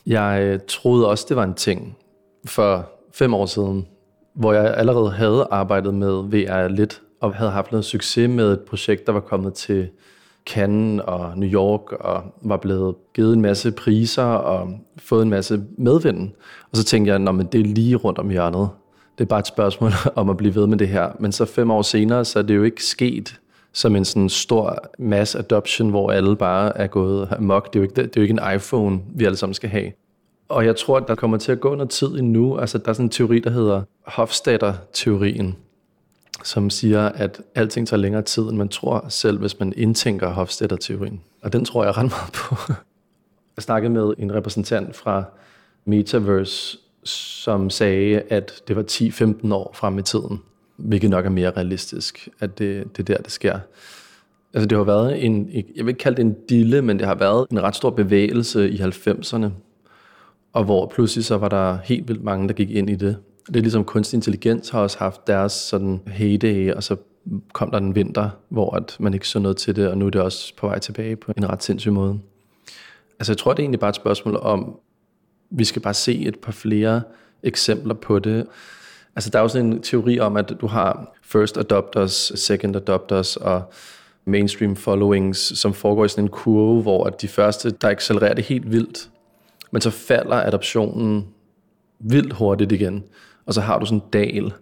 Jeg 0.06 0.42
øh, 0.42 0.60
troede 0.68 1.08
også, 1.08 1.26
det 1.28 1.36
var 1.36 1.44
en 1.44 1.54
ting 1.54 1.96
for 2.44 2.90
fem 3.12 3.34
år 3.34 3.46
siden, 3.46 3.86
hvor 4.34 4.52
jeg 4.52 4.74
allerede 4.76 5.10
havde 5.10 5.48
arbejdet 5.50 5.94
med 5.94 6.22
VR 6.22 6.68
lidt, 6.68 7.02
og 7.20 7.34
havde 7.34 7.50
haft 7.50 7.72
noget 7.72 7.84
succes 7.84 8.28
med 8.28 8.52
et 8.52 8.60
projekt, 8.60 9.06
der 9.06 9.12
var 9.12 9.20
kommet 9.20 9.54
til 9.54 9.88
Cannes 10.46 11.02
og 11.06 11.38
New 11.38 11.48
York, 11.48 11.92
og 11.92 12.22
var 12.42 12.56
blevet 12.56 12.94
givet 13.14 13.34
en 13.34 13.40
masse 13.40 13.72
priser 13.72 14.22
og 14.22 14.78
fået 14.98 15.22
en 15.22 15.30
masse 15.30 15.62
medvind. 15.78 16.30
Og 16.70 16.76
så 16.76 16.84
tænkte 16.84 17.12
jeg, 17.12 17.28
at 17.28 17.52
det 17.52 17.60
er 17.60 17.64
lige 17.64 17.96
rundt 17.96 18.18
om 18.18 18.30
hjørnet. 18.30 18.68
Det 19.18 19.24
er 19.24 19.28
bare 19.28 19.38
et 19.38 19.46
spørgsmål 19.46 19.92
om 20.14 20.30
at 20.30 20.36
blive 20.36 20.54
ved 20.54 20.66
med 20.66 20.78
det 20.78 20.88
her. 20.88 21.12
Men 21.18 21.32
så 21.32 21.44
fem 21.44 21.70
år 21.70 21.82
senere, 21.82 22.24
så 22.24 22.38
er 22.38 22.42
det 22.42 22.56
jo 22.56 22.62
ikke 22.62 22.84
sket 22.84 23.40
som 23.72 23.96
en 23.96 24.04
sådan 24.04 24.28
stor 24.28 24.78
mass 24.98 25.34
adoption, 25.34 25.90
hvor 25.90 26.10
alle 26.10 26.36
bare 26.36 26.78
er 26.78 26.86
gået 26.86 27.28
amok. 27.30 27.72
Det 27.72 27.78
er 27.78 27.80
jo 27.80 27.82
ikke, 27.82 27.94
det 27.94 28.16
er 28.16 28.20
jo 28.20 28.22
ikke 28.22 28.32
en 28.32 28.54
iPhone, 28.56 29.00
vi 29.14 29.24
alle 29.24 29.36
sammen 29.36 29.54
skal 29.54 29.70
have. 29.70 29.92
Og 30.48 30.64
jeg 30.66 30.76
tror, 30.76 30.96
at 30.96 31.08
der 31.08 31.14
kommer 31.14 31.36
til 31.36 31.52
at 31.52 31.60
gå 31.60 31.74
noget 31.74 31.90
tid 31.90 32.08
endnu. 32.08 32.58
Altså, 32.58 32.78
der 32.78 32.88
er 32.88 32.92
sådan 32.92 33.06
en 33.06 33.10
teori, 33.10 33.38
der 33.38 33.50
hedder 33.50 33.82
Hofstadter-teorien, 34.06 35.56
som 36.44 36.70
siger, 36.70 37.08
at 37.08 37.40
alting 37.54 37.88
tager 37.88 38.00
længere 38.00 38.22
tid, 38.22 38.42
end 38.42 38.56
man 38.56 38.68
tror 38.68 39.06
selv, 39.08 39.38
hvis 39.38 39.60
man 39.60 39.72
indtænker 39.76 40.28
Hofstadter-teorien. 40.28 41.20
Og 41.42 41.52
den 41.52 41.64
tror 41.64 41.84
jeg 41.84 41.96
ret 41.96 42.10
meget 42.10 42.32
på. 42.32 42.56
Jeg 43.56 43.62
snakkede 43.62 43.92
med 43.92 44.14
en 44.18 44.34
repræsentant 44.34 44.96
fra 44.96 45.24
Metaverse, 45.84 46.78
som 47.04 47.70
sagde, 47.70 48.20
at 48.20 48.52
det 48.68 48.76
var 48.76 48.82
10-15 48.82 49.54
år 49.54 49.70
frem 49.74 49.98
i 49.98 50.02
tiden, 50.02 50.40
hvilket 50.82 51.10
nok 51.10 51.26
er 51.26 51.30
mere 51.30 51.50
realistisk, 51.50 52.28
at 52.40 52.58
det, 52.58 52.96
det 52.96 53.10
er 53.10 53.14
der, 53.14 53.22
det 53.22 53.32
sker. 53.32 53.58
Altså 54.54 54.66
det 54.66 54.78
har 54.78 54.84
været 54.84 55.24
en, 55.24 55.50
jeg 55.52 55.84
vil 55.84 55.88
ikke 55.88 55.98
kalde 55.98 56.16
det 56.16 56.22
en 56.22 56.36
dille, 56.48 56.82
men 56.82 56.98
det 56.98 57.06
har 57.06 57.14
været 57.14 57.46
en 57.50 57.62
ret 57.62 57.76
stor 57.76 57.90
bevægelse 57.90 58.70
i 58.70 58.76
90'erne, 58.76 59.46
og 60.52 60.64
hvor 60.64 60.86
pludselig 60.86 61.24
så 61.24 61.36
var 61.36 61.48
der 61.48 61.78
helt 61.84 62.08
vildt 62.08 62.24
mange, 62.24 62.48
der 62.48 62.54
gik 62.54 62.70
ind 62.70 62.90
i 62.90 62.94
det. 62.94 63.16
Det 63.46 63.56
er 63.56 63.60
ligesom 63.60 63.84
kunstig 63.84 64.16
intelligens 64.16 64.70
har 64.70 64.80
også 64.80 64.98
haft 64.98 65.26
deres 65.26 65.52
sådan 65.52 66.00
heyday, 66.06 66.72
og 66.72 66.82
så 66.82 66.96
kom 67.52 67.70
der 67.70 67.78
en 67.78 67.94
vinter, 67.94 68.30
hvor 68.48 68.76
at 68.76 68.96
man 69.00 69.14
ikke 69.14 69.28
så 69.28 69.38
noget 69.38 69.56
til 69.56 69.76
det, 69.76 69.88
og 69.88 69.98
nu 69.98 70.06
er 70.06 70.10
det 70.10 70.20
også 70.20 70.56
på 70.56 70.66
vej 70.66 70.78
tilbage 70.78 71.16
på 71.16 71.32
en 71.36 71.50
ret 71.50 71.62
sindssyg 71.62 71.92
måde. 71.92 72.18
Altså 73.18 73.32
jeg 73.32 73.38
tror, 73.38 73.52
det 73.52 73.58
er 73.58 73.62
egentlig 73.62 73.80
bare 73.80 73.90
et 73.90 73.96
spørgsmål 73.96 74.36
om, 74.36 74.78
vi 75.50 75.64
skal 75.64 75.82
bare 75.82 75.94
se 75.94 76.18
et 76.18 76.38
par 76.38 76.52
flere 76.52 77.02
eksempler 77.42 77.94
på 77.94 78.18
det. 78.18 78.46
Altså 79.16 79.30
der 79.30 79.38
er 79.38 79.42
jo 79.42 79.48
sådan 79.48 79.72
en 79.72 79.82
teori 79.82 80.20
om, 80.20 80.36
at 80.36 80.52
du 80.60 80.66
har 80.66 81.14
first 81.22 81.58
adopters, 81.58 82.32
second 82.34 82.76
adopters 82.76 83.36
og 83.36 83.62
mainstream 84.24 84.76
followings, 84.76 85.58
som 85.58 85.74
foregår 85.74 86.04
i 86.04 86.08
sådan 86.08 86.24
en 86.24 86.28
kurve, 86.28 86.82
hvor 86.82 87.04
at 87.04 87.22
de 87.22 87.28
første, 87.28 87.70
der 87.70 87.88
accelererer 87.88 88.34
det 88.34 88.44
helt 88.44 88.72
vildt, 88.72 89.08
men 89.70 89.82
så 89.82 89.90
falder 89.90 90.36
adoptionen 90.36 91.26
vildt 91.98 92.32
hurtigt 92.32 92.72
igen, 92.72 93.04
og 93.46 93.54
så 93.54 93.60
har 93.60 93.78
du 93.78 93.86
sådan 93.86 93.98
en 93.98 94.04
dal, 94.12 94.52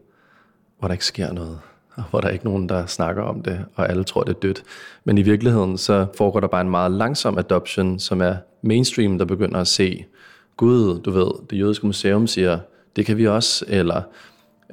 hvor 0.78 0.88
der 0.88 0.92
ikke 0.92 1.06
sker 1.06 1.32
noget, 1.32 1.58
og 1.94 2.02
hvor 2.10 2.20
der 2.20 2.28
er 2.28 2.32
ikke 2.32 2.44
nogen, 2.44 2.68
der 2.68 2.86
snakker 2.86 3.22
om 3.22 3.42
det, 3.42 3.64
og 3.74 3.88
alle 3.90 4.04
tror, 4.04 4.22
det 4.22 4.34
er 4.36 4.40
dødt. 4.40 4.62
Men 5.04 5.18
i 5.18 5.22
virkeligheden, 5.22 5.78
så 5.78 6.06
foregår 6.16 6.40
der 6.40 6.48
bare 6.48 6.60
en 6.60 6.70
meget 6.70 6.92
langsom 6.92 7.38
adoption, 7.38 7.98
som 7.98 8.20
er 8.20 8.36
mainstream, 8.62 9.18
der 9.18 9.24
begynder 9.24 9.60
at 9.60 9.68
se, 9.68 10.04
Gud, 10.56 11.00
du 11.00 11.10
ved, 11.10 11.30
det 11.50 11.58
jødiske 11.58 11.86
museum 11.86 12.26
siger, 12.26 12.58
det 12.96 13.06
kan 13.06 13.16
vi 13.16 13.26
også, 13.26 13.64
eller 13.68 14.02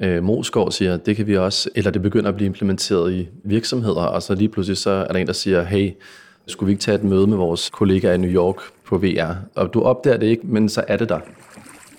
øh, 0.00 0.22
Moskov 0.22 0.70
siger, 0.70 0.96
det 0.96 1.16
kan 1.16 1.26
vi 1.26 1.36
også, 1.36 1.70
eller 1.74 1.90
det 1.90 2.02
begynder 2.02 2.28
at 2.28 2.34
blive 2.34 2.46
implementeret 2.46 3.12
i 3.12 3.28
virksomheder, 3.44 4.02
og 4.02 4.22
så 4.22 4.34
lige 4.34 4.48
pludselig 4.48 4.76
så 4.76 4.90
er 4.90 5.12
der 5.12 5.18
en, 5.18 5.26
der 5.26 5.32
siger, 5.32 5.62
hey, 5.62 5.92
skulle 6.46 6.66
vi 6.66 6.72
ikke 6.72 6.82
tage 6.82 6.94
et 6.94 7.04
møde 7.04 7.26
med 7.26 7.36
vores 7.36 7.70
kollegaer 7.70 8.14
i 8.14 8.18
New 8.18 8.30
York 8.30 8.56
på 8.84 8.98
VR? 8.98 9.34
Og 9.54 9.74
du 9.74 9.82
opdager 9.82 10.16
det 10.16 10.26
ikke, 10.26 10.46
men 10.46 10.68
så 10.68 10.84
er 10.88 10.96
det 10.96 11.08
der. 11.08 11.20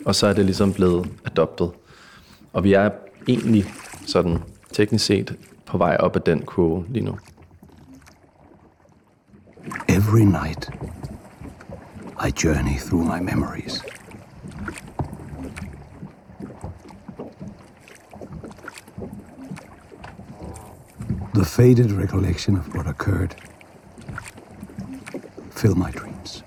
Og 0.05 0.15
så 0.15 0.27
er 0.27 0.33
det 0.33 0.45
ligesom 0.45 0.73
blevet 0.73 1.07
adoptet. 1.25 1.71
Og 2.53 2.63
vi 2.63 2.73
er 2.73 2.89
egentlig 3.27 3.65
sådan 4.07 4.37
teknisk 4.73 5.05
set 5.05 5.35
på 5.65 5.77
vej 5.77 5.97
op 5.99 6.15
ad 6.15 6.21
den 6.21 6.41
kurve 6.41 6.85
lige 6.89 7.05
nu. 7.05 7.17
Every 9.89 10.23
night, 10.23 10.69
I 12.27 12.31
journey 12.43 12.77
through 12.77 13.05
my 13.05 13.19
memories. 13.31 13.83
The 21.39 21.45
faded 21.45 21.93
recollection 21.93 22.57
of 22.57 22.75
what 22.75 22.85
occurred 22.85 23.33
fill 25.51 25.73
my 25.73 25.89
dreams. 25.89 26.43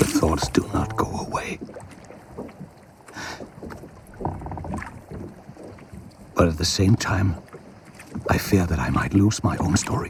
The 0.00 0.10
thoughts 0.18 0.48
do 0.48 0.68
not 0.74 0.96
go 0.96 1.06
away. 1.06 1.60
But 6.34 6.48
at 6.48 6.58
the 6.58 6.64
same 6.64 6.96
time, 6.96 7.36
fear 8.50 8.66
that 8.66 8.88
I 8.88 8.90
might 8.90 9.14
lose 9.14 9.40
my 9.44 9.56
own 9.60 9.76
story. 9.76 10.08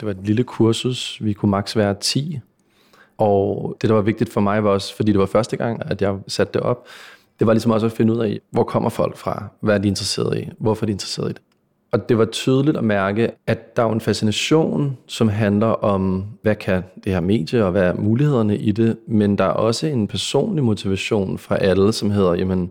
Det 0.00 0.06
var 0.06 0.10
et 0.10 0.26
lille 0.26 0.44
kursus. 0.44 1.24
Vi 1.24 1.32
kunne 1.32 1.50
maks 1.50 1.76
være 1.76 1.94
10. 2.00 2.40
Og 3.18 3.76
det, 3.80 3.88
der 3.88 3.94
var 3.94 4.02
vigtigt 4.02 4.32
for 4.32 4.40
mig, 4.40 4.64
var 4.64 4.70
også, 4.70 4.96
fordi 4.96 5.12
det 5.12 5.20
var 5.20 5.26
første 5.26 5.56
gang, 5.56 5.82
at 5.90 6.02
jeg 6.02 6.18
satte 6.28 6.52
det 6.52 6.60
op, 6.60 6.86
det 7.38 7.46
var 7.46 7.52
ligesom 7.52 7.70
også 7.70 7.86
at 7.86 7.92
finde 7.92 8.12
ud 8.12 8.18
af, 8.18 8.40
hvor 8.50 8.64
kommer 8.64 8.90
folk 8.90 9.16
fra? 9.16 9.48
Hvad 9.60 9.74
er 9.74 9.78
de 9.78 9.88
interesseret 9.88 10.38
i? 10.38 10.48
Hvorfor 10.58 10.84
er 10.84 10.86
de 10.86 10.92
interesseret 10.92 11.30
i 11.30 11.32
det? 11.32 11.42
Og 11.92 12.08
det 12.08 12.18
var 12.18 12.24
tydeligt 12.24 12.76
at 12.76 12.84
mærke, 12.84 13.30
at 13.46 13.76
der 13.76 13.82
er 13.82 13.92
en 13.92 14.00
fascination, 14.00 14.96
som 15.06 15.28
handler 15.28 15.66
om, 15.66 16.24
hvad 16.42 16.54
kan 16.54 16.82
det 17.04 17.12
her 17.12 17.20
medie, 17.20 17.64
og 17.64 17.70
hvad 17.70 17.82
er 17.82 17.94
mulighederne 17.94 18.56
i 18.56 18.72
det, 18.72 18.96
men 19.08 19.38
der 19.38 19.44
er 19.44 19.48
også 19.48 19.86
en 19.86 20.08
personlig 20.08 20.64
motivation 20.64 21.38
fra 21.38 21.56
alle, 21.56 21.92
som 21.92 22.10
hedder, 22.10 22.34
jamen, 22.34 22.70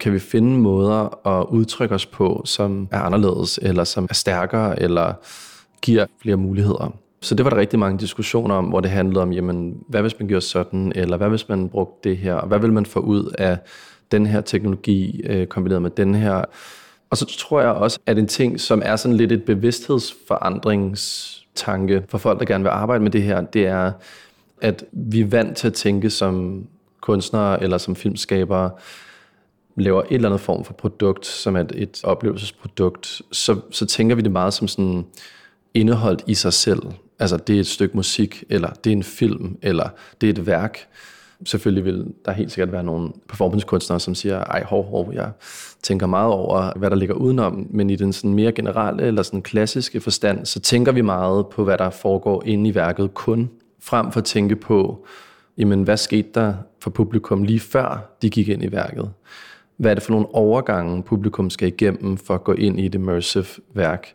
kan 0.00 0.12
vi 0.12 0.18
finde 0.18 0.58
måder 0.58 1.26
at 1.26 1.46
udtrykke 1.50 1.94
os 1.94 2.06
på, 2.06 2.42
som 2.44 2.88
er 2.90 3.00
anderledes, 3.00 3.58
eller 3.62 3.84
som 3.84 4.06
er 4.10 4.14
stærkere, 4.14 4.82
eller 4.82 5.12
giver 5.82 6.06
flere 6.22 6.36
muligheder. 6.36 6.94
Så 7.20 7.34
det 7.34 7.44
var 7.44 7.50
der 7.50 7.56
rigtig 7.56 7.78
mange 7.78 7.98
diskussioner 7.98 8.54
om, 8.54 8.64
hvor 8.64 8.80
det 8.80 8.90
handlede 8.90 9.22
om, 9.22 9.32
jamen, 9.32 9.76
hvad 9.88 10.00
hvis 10.00 10.18
man 10.18 10.28
gjorde 10.28 10.44
sådan, 10.44 10.92
eller 10.94 11.16
hvad 11.16 11.28
hvis 11.28 11.48
man 11.48 11.68
brugte 11.68 12.08
det 12.08 12.18
her, 12.18 12.34
og 12.34 12.48
hvad 12.48 12.58
vil 12.58 12.72
man 12.72 12.86
få 12.86 13.00
ud 13.00 13.34
af 13.38 13.58
den 14.12 14.26
her 14.26 14.40
teknologi 14.40 15.22
øh, 15.24 15.46
kombineret 15.46 15.82
med 15.82 15.90
den 15.90 16.14
her. 16.14 16.44
Og 17.10 17.16
så 17.16 17.36
tror 17.38 17.60
jeg 17.60 17.70
også, 17.70 17.98
at 18.06 18.18
en 18.18 18.26
ting, 18.26 18.60
som 18.60 18.82
er 18.84 18.96
sådan 18.96 19.16
lidt 19.16 19.32
et 19.32 19.44
bevidsthedsforandringstanke 19.44 22.04
for 22.08 22.18
folk, 22.18 22.38
der 22.38 22.44
gerne 22.44 22.64
vil 22.64 22.70
arbejde 22.70 23.02
med 23.02 23.10
det 23.10 23.22
her, 23.22 23.40
det 23.40 23.66
er, 23.66 23.92
at 24.60 24.84
vi 24.92 25.20
er 25.20 25.26
vant 25.26 25.56
til 25.56 25.66
at 25.66 25.74
tænke 25.74 26.10
som 26.10 26.64
kunstnere 27.00 27.62
eller 27.62 27.78
som 27.78 27.96
filmskabere, 27.96 28.70
laver 29.76 30.02
et 30.02 30.06
eller 30.10 30.28
andet 30.28 30.40
form 30.40 30.64
for 30.64 30.72
produkt, 30.72 31.26
som 31.26 31.56
er 31.56 31.64
et 31.74 32.00
oplevelsesprodukt, 32.04 33.22
så, 33.32 33.60
så 33.70 33.86
tænker 33.86 34.16
vi 34.16 34.22
det 34.22 34.32
meget 34.32 34.54
som 34.54 34.68
sådan 34.68 35.06
indeholdt 35.74 36.24
i 36.26 36.34
sig 36.34 36.52
selv. 36.52 36.82
Altså 37.18 37.36
det 37.36 37.56
er 37.56 37.60
et 37.60 37.66
stykke 37.66 37.96
musik, 37.96 38.44
eller 38.48 38.70
det 38.70 38.92
er 38.92 38.96
en 38.96 39.02
film, 39.02 39.58
eller 39.62 39.88
det 40.20 40.26
er 40.26 40.30
et 40.30 40.46
værk. 40.46 40.88
Selvfølgelig 41.44 41.84
vil 41.84 42.14
der 42.24 42.32
helt 42.32 42.52
sikkert 42.52 42.72
være 42.72 42.84
nogle 42.84 43.10
performancekunstnere, 43.28 44.00
som 44.00 44.14
siger, 44.14 44.38
ej, 44.38 44.64
hov, 44.64 44.84
hov, 44.84 45.12
jeg 45.12 45.30
tænker 45.82 46.06
meget 46.06 46.32
over, 46.32 46.78
hvad 46.78 46.90
der 46.90 46.96
ligger 46.96 47.14
udenom, 47.14 47.66
men 47.70 47.90
i 47.90 47.96
den 47.96 48.12
sådan 48.12 48.34
mere 48.34 48.52
generelle 48.52 49.02
eller 49.02 49.22
sådan 49.22 49.42
klassiske 49.42 50.00
forstand, 50.00 50.46
så 50.46 50.60
tænker 50.60 50.92
vi 50.92 51.00
meget 51.00 51.46
på, 51.46 51.64
hvad 51.64 51.78
der 51.78 51.90
foregår 51.90 52.42
inde 52.46 52.70
i 52.70 52.74
værket 52.74 53.14
kun, 53.14 53.50
frem 53.82 54.12
for 54.12 54.20
at 54.20 54.24
tænke 54.24 54.56
på, 54.56 55.06
jamen, 55.58 55.82
hvad 55.82 55.96
skete 55.96 56.28
der 56.34 56.54
for 56.80 56.90
publikum 56.90 57.42
lige 57.42 57.60
før 57.60 58.16
de 58.22 58.30
gik 58.30 58.48
ind 58.48 58.64
i 58.64 58.72
værket? 58.72 59.10
Hvad 59.76 59.90
er 59.90 59.94
det 59.94 60.02
for 60.02 60.12
nogle 60.12 60.34
overgange, 60.34 61.02
publikum 61.02 61.50
skal 61.50 61.68
igennem 61.68 62.16
for 62.16 62.34
at 62.34 62.44
gå 62.44 62.52
ind 62.52 62.80
i 62.80 62.86
et 62.86 62.94
immersive 62.94 63.44
værk? 63.74 64.14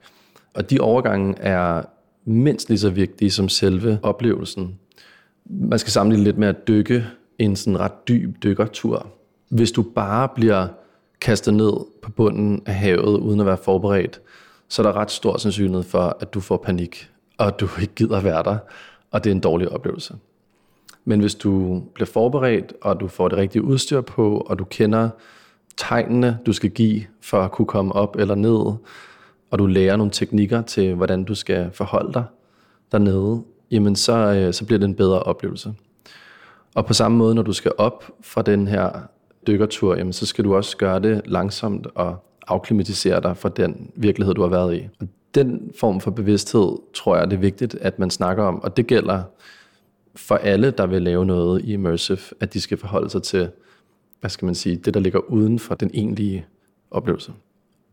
Og 0.54 0.70
de 0.70 0.80
overgange 0.80 1.36
er 1.40 1.84
mindst 2.26 2.70
lige 2.70 2.80
så 2.80 2.90
vigtige 2.90 3.32
som 3.32 3.50
selve 3.50 4.00
oplevelsen. 4.04 4.80
Man 5.50 5.80
skal 5.80 5.92
sammenligne 5.92 6.24
lidt 6.24 6.38
med 6.38 6.48
at 6.48 6.68
dykke 6.68 7.06
en 7.40 7.56
sådan 7.56 7.80
ret 7.80 8.08
dyb 8.08 8.44
dykkertur. 8.44 9.08
Hvis 9.50 9.72
du 9.72 9.82
bare 9.82 10.30
bliver 10.36 10.68
kastet 11.22 11.54
ned 11.54 11.74
på 12.02 12.12
bunden 12.12 12.62
af 12.66 12.76
havet 12.76 13.20
uden 13.20 13.40
at 13.40 13.46
være 13.46 13.58
forberedt, 13.58 14.22
så 14.68 14.82
er 14.82 14.86
der 14.86 14.94
ret 14.94 15.12
stor 15.12 15.38
sandsynlighed 15.38 15.84
for, 15.84 16.18
at 16.20 16.34
du 16.34 16.40
får 16.40 16.58
panik, 16.58 17.10
og 17.38 17.48
at 17.48 17.60
du 17.60 17.68
ikke 17.82 17.96
gider 17.96 18.22
være 18.22 18.44
der, 18.44 18.58
og 19.12 19.24
det 19.24 19.30
er 19.30 19.36
en 19.36 19.40
dårlig 19.40 19.70
oplevelse. 19.70 20.16
Men 21.06 21.20
hvis 21.20 21.36
du 21.36 21.82
bliver 21.94 22.08
forberedt, 22.08 22.74
og 22.82 23.00
du 23.00 23.08
får 23.08 23.28
det 23.28 23.38
rigtige 23.38 23.64
udstyr 23.64 24.02
på, 24.02 24.38
og 24.38 24.60
du 24.60 24.64
kender 24.66 25.10
tegnene, 25.78 26.40
du 26.46 26.54
skal 26.54 26.70
give 26.70 27.04
for 27.22 27.42
at 27.42 27.52
kunne 27.52 27.66
komme 27.66 27.94
op 27.94 28.16
eller 28.20 28.36
ned, 28.36 28.74
og 29.52 29.60
du 29.60 29.66
lærer 29.66 29.96
nogle 29.96 30.12
teknikker 30.12 30.62
til, 30.62 30.96
hvordan 30.96 31.24
du 31.24 31.36
skal 31.36 31.70
forholde 31.74 32.14
dig 32.14 32.24
dernede, 32.92 33.44
jamen 33.72 33.96
så, 33.96 34.14
øh, 34.14 34.54
så 34.54 34.66
bliver 34.66 34.80
det 34.80 34.86
en 34.86 34.96
bedre 34.96 35.20
oplevelse. 35.20 35.74
Og 36.76 36.86
på 36.86 36.94
samme 36.94 37.18
måde, 37.18 37.36
når 37.36 37.42
du 37.42 37.54
skal 37.54 37.72
op 37.78 38.12
fra 38.22 38.42
den 38.42 38.68
her 38.68 38.90
dykkertur, 39.48 39.96
jamen 39.96 40.14
så 40.14 40.26
skal 40.26 40.44
du 40.44 40.56
også 40.56 40.78
gøre 40.78 41.00
det 41.00 41.22
langsomt 41.26 41.88
og 41.96 42.16
afklimatisere 42.48 43.22
dig 43.22 43.38
fra 43.38 43.50
den 43.50 43.92
virkelighed, 43.96 44.34
du 44.34 44.42
har 44.42 44.50
været 44.50 44.76
i. 44.76 44.88
Og 45.00 45.08
den 45.36 45.72
form 45.80 46.02
for 46.02 46.12
bevidsthed, 46.12 46.78
tror 46.94 47.18
jeg, 47.18 47.32
det 47.32 47.36
er 47.36 47.42
vigtigt, 47.42 47.76
at 47.76 48.00
man 48.00 48.10
snakker 48.10 48.44
om, 48.44 48.62
og 48.64 48.78
det 48.78 48.88
gælder 48.88 49.24
for 50.16 50.36
alle, 50.36 50.72
der 50.72 50.86
vil 50.86 51.02
lave 51.02 51.26
noget 51.26 51.62
i 51.62 51.74
Immersive, 51.74 52.20
at 52.40 52.54
de 52.54 52.62
skal 52.62 52.78
forholde 52.78 53.10
sig 53.10 53.24
til, 53.24 53.50
hvad 54.20 54.30
skal 54.30 54.46
man 54.46 54.56
sige, 54.56 54.76
det, 54.76 54.94
der 54.94 55.00
ligger 55.00 55.20
uden 55.20 55.60
for 55.60 55.76
den 55.76 55.92
egentlige 55.94 56.46
oplevelse. 56.92 57.32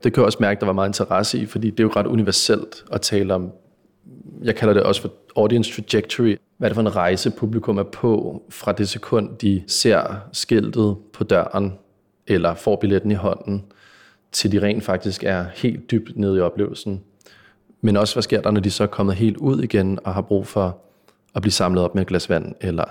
Det 0.04 0.12
kan 0.12 0.20
jeg 0.20 0.26
også 0.26 0.38
mærke, 0.40 0.60
der 0.60 0.66
var 0.66 0.72
meget 0.72 0.88
interesse 0.88 1.38
i, 1.38 1.46
fordi 1.46 1.70
det 1.70 1.80
er 1.80 1.84
jo 1.84 1.92
ret 1.96 2.06
universelt 2.06 2.84
at 2.92 3.00
tale 3.00 3.34
om, 3.34 3.52
jeg 4.42 4.56
kalder 4.56 4.74
det 4.74 4.82
også 4.82 5.00
for 5.00 5.12
audience 5.36 5.82
trajectory. 5.82 6.36
Hvad 6.58 6.68
er 6.68 6.68
det 6.68 6.74
for 6.74 6.80
en 6.80 6.96
rejse, 6.96 7.30
publikum 7.30 7.78
er 7.78 7.82
på 7.82 8.42
fra 8.50 8.72
det 8.72 8.88
sekund, 8.88 9.36
de 9.38 9.62
ser 9.66 10.16
skiltet 10.32 10.96
på 11.12 11.24
døren, 11.24 11.78
eller 12.26 12.54
får 12.54 12.76
billetten 12.76 13.10
i 13.10 13.14
hånden, 13.14 13.64
til 14.32 14.52
de 14.52 14.62
rent 14.62 14.84
faktisk 14.84 15.24
er 15.24 15.44
helt 15.54 15.90
dybt 15.90 16.16
nede 16.16 16.36
i 16.36 16.40
oplevelsen. 16.40 17.02
Men 17.80 17.96
også, 17.96 18.14
hvad 18.14 18.22
sker 18.22 18.40
der, 18.40 18.50
når 18.50 18.60
de 18.60 18.70
så 18.70 18.82
er 18.82 18.86
kommet 18.86 19.14
helt 19.14 19.36
ud 19.36 19.62
igen 19.62 19.98
og 20.04 20.14
har 20.14 20.22
brug 20.22 20.46
for 20.46 20.78
at 21.34 21.42
blive 21.42 21.52
samlet 21.52 21.84
op 21.84 21.94
med 21.94 22.02
et 22.02 22.08
glas 22.08 22.30
vand, 22.30 22.54
eller 22.60 22.84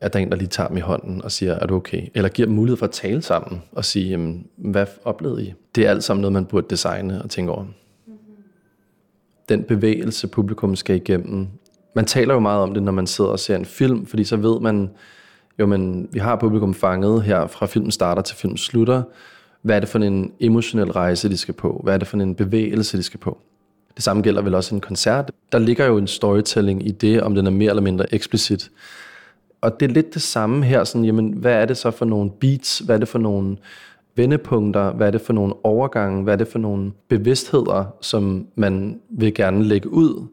at 0.00 0.12
der 0.12 0.18
er 0.18 0.22
en, 0.22 0.30
der 0.30 0.36
lige 0.36 0.48
tager 0.48 0.68
dem 0.68 0.76
i 0.76 0.80
hånden 0.80 1.22
og 1.22 1.32
siger, 1.32 1.52
er 1.52 1.66
du 1.66 1.74
okay? 1.74 2.08
Eller 2.14 2.28
giver 2.28 2.46
dem 2.46 2.54
mulighed 2.54 2.76
for 2.76 2.86
at 2.86 2.92
tale 2.92 3.22
sammen 3.22 3.62
og 3.72 3.84
sige, 3.84 4.08
jamen, 4.08 4.46
hvad 4.56 4.86
oplevede 5.04 5.44
I? 5.44 5.54
Det 5.74 5.86
er 5.86 5.90
alt 5.90 6.04
sammen 6.04 6.20
noget, 6.20 6.32
man 6.32 6.44
burde 6.44 6.66
designe 6.70 7.22
og 7.22 7.30
tænke 7.30 7.52
over. 7.52 7.64
Den 9.48 9.62
bevægelse, 9.62 10.28
publikum 10.28 10.76
skal 10.76 10.96
igennem. 10.96 11.48
Man 11.94 12.04
taler 12.04 12.34
jo 12.34 12.40
meget 12.40 12.62
om 12.62 12.74
det, 12.74 12.82
når 12.82 12.92
man 12.92 13.06
sidder 13.06 13.30
og 13.30 13.38
ser 13.38 13.56
en 13.56 13.64
film, 13.64 14.06
fordi 14.06 14.24
så 14.24 14.36
ved 14.36 14.60
man, 14.60 14.90
jo, 15.58 15.66
men 15.66 16.08
vi 16.12 16.18
har 16.18 16.36
publikum 16.36 16.74
fanget 16.74 17.22
her 17.22 17.46
fra 17.46 17.66
filmen 17.66 17.90
starter 17.90 18.22
til 18.22 18.36
filmen 18.36 18.56
slutter, 18.56 19.02
Hvad 19.62 19.76
er 19.76 19.80
det 19.80 19.88
for 19.88 19.98
en 19.98 20.32
emotionel 20.40 20.92
rejse, 20.92 21.28
de 21.28 21.36
skal 21.36 21.54
på? 21.54 21.80
Hvad 21.84 21.94
er 21.94 21.98
det 21.98 22.08
for 22.08 22.16
en 22.16 22.34
bevægelse, 22.34 22.96
de 22.96 23.02
skal 23.02 23.20
på? 23.20 23.38
Det 23.96 24.04
samme 24.04 24.22
gælder 24.22 24.42
vel 24.42 24.54
også 24.54 24.74
en 24.74 24.80
koncert. 24.80 25.30
Der 25.52 25.58
ligger 25.58 25.86
jo 25.86 25.98
en 25.98 26.06
storytelling 26.06 26.86
i 26.86 26.90
det, 26.90 27.22
om 27.22 27.34
den 27.34 27.46
er 27.46 27.50
mere 27.50 27.70
eller 27.70 27.82
mindre 27.82 28.14
eksplicit. 28.14 28.70
Og 29.60 29.80
det 29.80 29.90
er 29.90 29.94
lidt 29.94 30.14
det 30.14 30.22
samme 30.22 30.64
her, 30.64 30.84
sådan, 30.84 31.04
jamen, 31.04 31.32
hvad 31.32 31.52
er 31.52 31.64
det 31.66 31.76
så 31.76 31.90
for 31.90 32.04
nogle 32.04 32.30
beats, 32.30 32.78
hvad 32.78 32.94
er 32.94 32.98
det 32.98 33.08
for 33.08 33.18
nogle 33.18 33.56
vendepunkter, 34.16 34.92
hvad 34.92 35.06
er 35.06 35.10
det 35.10 35.20
for 35.20 35.32
nogle 35.32 35.54
overgange, 35.64 36.22
hvad 36.22 36.32
er 36.32 36.38
det 36.38 36.48
for 36.48 36.58
nogle 36.58 36.92
bevidstheder, 37.08 37.84
som 38.00 38.46
man 38.54 39.00
vil 39.10 39.34
gerne 39.34 39.64
lægge 39.64 39.92
ud 39.92 40.26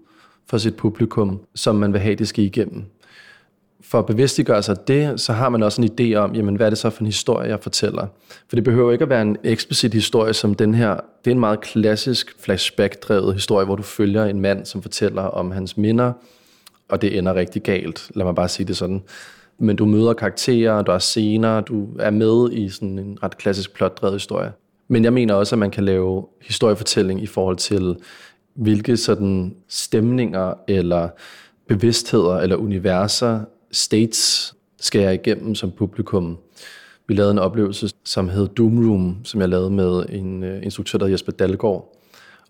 for 0.49 0.57
sit 0.57 0.75
publikum, 0.75 1.39
som 1.55 1.75
man 1.75 1.93
vil 1.93 2.01
have, 2.01 2.15
det 2.15 2.27
skal 2.27 2.43
igennem. 2.43 2.83
For 3.81 3.99
at 3.99 4.05
bevidstiggøre 4.05 4.63
sig 4.63 4.87
det, 4.87 5.19
så 5.19 5.33
har 5.33 5.49
man 5.49 5.63
også 5.63 5.81
en 5.81 5.89
idé 5.89 6.15
om, 6.15 6.35
jamen, 6.35 6.55
hvad 6.55 6.65
er 6.65 6.69
det 6.69 6.79
så 6.79 6.89
for 6.89 6.99
en 6.99 7.05
historie, 7.05 7.49
jeg 7.49 7.59
fortæller. 7.59 8.07
For 8.49 8.55
det 8.55 8.63
behøver 8.63 8.91
ikke 8.91 9.03
at 9.03 9.09
være 9.09 9.21
en 9.21 9.37
eksplicit 9.43 9.93
historie 9.93 10.33
som 10.33 10.53
den 10.53 10.73
her. 10.73 10.89
Det 11.25 11.31
er 11.31 11.35
en 11.35 11.39
meget 11.39 11.61
klassisk 11.61 12.35
flashback-drevet 12.39 13.33
historie, 13.33 13.65
hvor 13.65 13.75
du 13.75 13.83
følger 13.83 14.25
en 14.25 14.39
mand, 14.39 14.65
som 14.65 14.81
fortæller 14.81 15.21
om 15.21 15.51
hans 15.51 15.77
minder, 15.77 16.13
og 16.89 17.01
det 17.01 17.17
ender 17.17 17.35
rigtig 17.35 17.61
galt, 17.61 18.11
lad 18.15 18.25
mig 18.25 18.35
bare 18.35 18.47
sige 18.47 18.67
det 18.67 18.77
sådan. 18.77 19.01
Men 19.59 19.75
du 19.75 19.85
møder 19.85 20.13
karakterer, 20.13 20.81
der 20.81 20.93
er 20.93 20.99
scener, 20.99 21.61
du 21.61 21.87
er 21.99 22.09
med 22.09 22.51
i 22.51 22.69
sådan 22.69 22.99
en 22.99 23.17
ret 23.23 23.37
klassisk 23.37 23.73
plotdrevet 23.73 24.15
historie. 24.15 24.51
Men 24.87 25.03
jeg 25.03 25.13
mener 25.13 25.33
også, 25.33 25.55
at 25.55 25.59
man 25.59 25.71
kan 25.71 25.83
lave 25.83 26.25
historiefortælling 26.41 27.23
i 27.23 27.25
forhold 27.25 27.57
til, 27.57 27.97
hvilke 28.53 28.97
sådan 28.97 29.55
stemninger 29.67 30.53
eller 30.67 31.09
bevidstheder 31.67 32.37
eller 32.37 32.55
universer, 32.55 33.39
states, 33.71 34.53
skal 34.79 35.01
jeg 35.01 35.13
igennem 35.13 35.55
som 35.55 35.71
publikum. 35.71 36.37
Vi 37.07 37.13
lavede 37.13 37.31
en 37.31 37.39
oplevelse, 37.39 37.89
som 38.03 38.29
hed 38.29 38.47
Doom 38.47 38.89
Room, 38.89 39.17
som 39.23 39.41
jeg 39.41 39.49
lavede 39.49 39.69
med 39.69 40.05
en 40.09 40.43
øh, 40.43 40.63
instruktør, 40.63 40.97
der 40.97 41.07
Jesper 41.07 41.31
Dalgaard. 41.31 41.95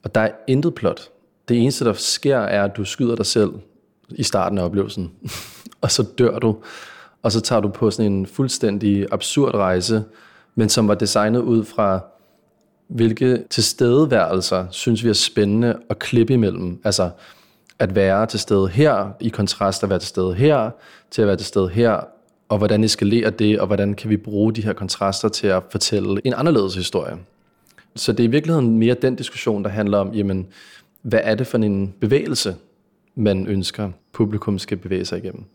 Og 0.04 0.16
der 0.16 0.22
er 0.22 0.32
intet 0.48 0.76
plot. 0.76 1.10
Det 1.50 1.58
eneste, 1.58 1.86
der 1.86 1.94
sker, 1.94 2.38
er, 2.38 2.64
at 2.64 2.78
du 2.78 2.86
skyder 2.86 3.16
dig 3.16 3.26
selv 3.26 3.52
i 4.10 4.24
starten 4.24 4.58
af 4.58 4.64
oplevelsen, 4.64 5.12
og 5.82 5.92
så 5.92 6.04
dør 6.18 6.40
du, 6.40 6.58
og 7.24 7.32
så 7.32 7.42
tager 7.42 7.62
du 7.62 7.68
på 7.68 7.92
sådan 7.92 8.12
en 8.12 8.26
fuldstændig 8.26 9.08
absurd 9.12 9.56
rejse, 9.56 10.04
men 10.56 10.70
som 10.70 10.88
var 10.88 10.96
designet 10.96 11.40
ud 11.40 11.66
fra, 11.66 12.00
hvilke 12.88 13.44
tilstedeværelser 13.50 14.66
synes 14.72 15.04
vi 15.04 15.10
er 15.10 15.14
spændende 15.14 15.78
at 15.90 16.00
klippe 16.00 16.34
imellem. 16.34 16.82
Altså 16.84 17.10
at 17.80 17.96
være 17.96 18.26
til 18.26 18.40
stede 18.40 18.68
her, 18.68 19.12
i 19.20 19.30
kontrast 19.30 19.84
at 19.84 19.90
være 19.90 20.00
til 20.00 20.08
stede 20.08 20.34
her, 20.34 20.70
til 21.12 21.22
at 21.22 21.28
være 21.28 21.38
til 21.38 21.46
stede 21.46 21.70
her, 21.70 22.00
og 22.50 22.58
hvordan 22.58 22.84
eskalerer 22.84 23.30
det, 23.30 23.60
og 23.60 23.68
hvordan 23.68 23.94
kan 23.94 24.10
vi 24.10 24.18
bruge 24.18 24.54
de 24.54 24.64
her 24.64 24.74
kontraster 24.74 25.30
til 25.30 25.48
at 25.48 25.64
fortælle 25.72 26.22
en 26.24 26.34
anderledes 26.34 26.76
historie. 26.76 27.18
Så 27.96 28.12
det 28.12 28.20
er 28.20 28.28
i 28.28 28.32
virkeligheden 28.32 28.78
mere 28.78 28.94
den 28.94 29.16
diskussion, 29.16 29.64
der 29.64 29.70
handler 29.70 29.98
om, 29.98 30.14
jamen, 30.14 30.48
hvad 31.02 31.20
er 31.24 31.36
det 31.36 31.48
for 31.48 31.58
en 31.58 31.94
bevægelse, 32.00 32.56
man 33.16 33.48
ønsker, 33.48 33.92
publikum 34.14 34.60
skal 34.60 34.78
bevæge 34.78 35.06
sig 35.06 35.18
igennem. 35.18 35.46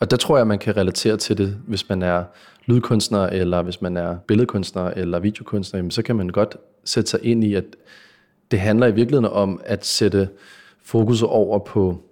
Og 0.00 0.10
der 0.10 0.16
tror 0.16 0.36
jeg, 0.36 0.46
man 0.46 0.58
kan 0.58 0.76
relatere 0.76 1.16
til 1.16 1.38
det, 1.38 1.56
hvis 1.66 1.88
man 1.88 2.02
er 2.02 2.24
lydkunstner, 2.66 3.26
eller 3.26 3.62
hvis 3.62 3.82
man 3.82 3.96
er 3.96 4.16
billedkunstner, 4.16 4.90
eller 4.96 5.18
videokunstner, 5.18 5.78
jamen, 5.78 5.90
så 5.90 6.02
kan 6.02 6.16
man 6.16 6.28
godt 6.28 6.56
sætte 6.84 7.10
sig 7.10 7.20
ind 7.22 7.44
i, 7.44 7.54
at 7.54 7.64
det 8.50 8.60
handler 8.60 8.86
i 8.86 8.92
virkeligheden 8.92 9.32
om 9.32 9.60
at 9.64 9.86
sætte 9.86 10.28
fokus 10.84 11.22
over 11.22 11.58
på, 11.58 12.02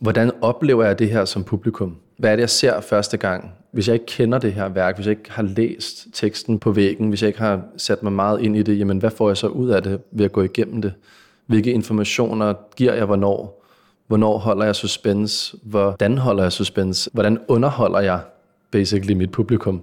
hvordan 0.00 0.30
oplever 0.40 0.84
jeg 0.84 0.98
det 0.98 1.10
her 1.10 1.24
som 1.24 1.44
publikum? 1.44 1.96
Hvad 2.16 2.30
er 2.32 2.36
det, 2.36 2.40
jeg 2.40 2.50
ser 2.50 2.80
første 2.80 3.16
gang? 3.16 3.52
Hvis 3.72 3.88
jeg 3.88 3.94
ikke 3.94 4.06
kender 4.06 4.38
det 4.38 4.52
her 4.52 4.68
værk, 4.68 4.96
hvis 4.96 5.06
jeg 5.06 5.18
ikke 5.18 5.32
har 5.32 5.42
læst 5.42 6.06
teksten 6.12 6.58
på 6.58 6.72
væggen, 6.72 7.08
hvis 7.08 7.22
jeg 7.22 7.28
ikke 7.28 7.40
har 7.40 7.62
sat 7.76 8.02
mig 8.02 8.12
meget 8.12 8.40
ind 8.40 8.56
i 8.56 8.62
det, 8.62 8.78
jamen 8.78 8.98
hvad 8.98 9.10
får 9.10 9.28
jeg 9.28 9.36
så 9.36 9.46
ud 9.46 9.68
af 9.68 9.82
det 9.82 10.00
ved 10.10 10.24
at 10.24 10.32
gå 10.32 10.42
igennem 10.42 10.82
det? 10.82 10.92
Hvilke 11.46 11.72
informationer 11.72 12.54
giver 12.76 12.94
jeg 12.94 13.04
hvornår? 13.04 13.65
Hvornår 14.06 14.38
holder 14.38 14.64
jeg 14.64 14.76
suspense? 14.76 15.56
Hvordan 15.62 16.18
holder 16.18 16.42
jeg 16.42 16.52
suspense? 16.52 17.10
Hvordan 17.12 17.38
underholder 17.48 18.00
jeg 18.00 18.20
basically 18.70 19.14
mit 19.14 19.32
publikum? 19.32 19.82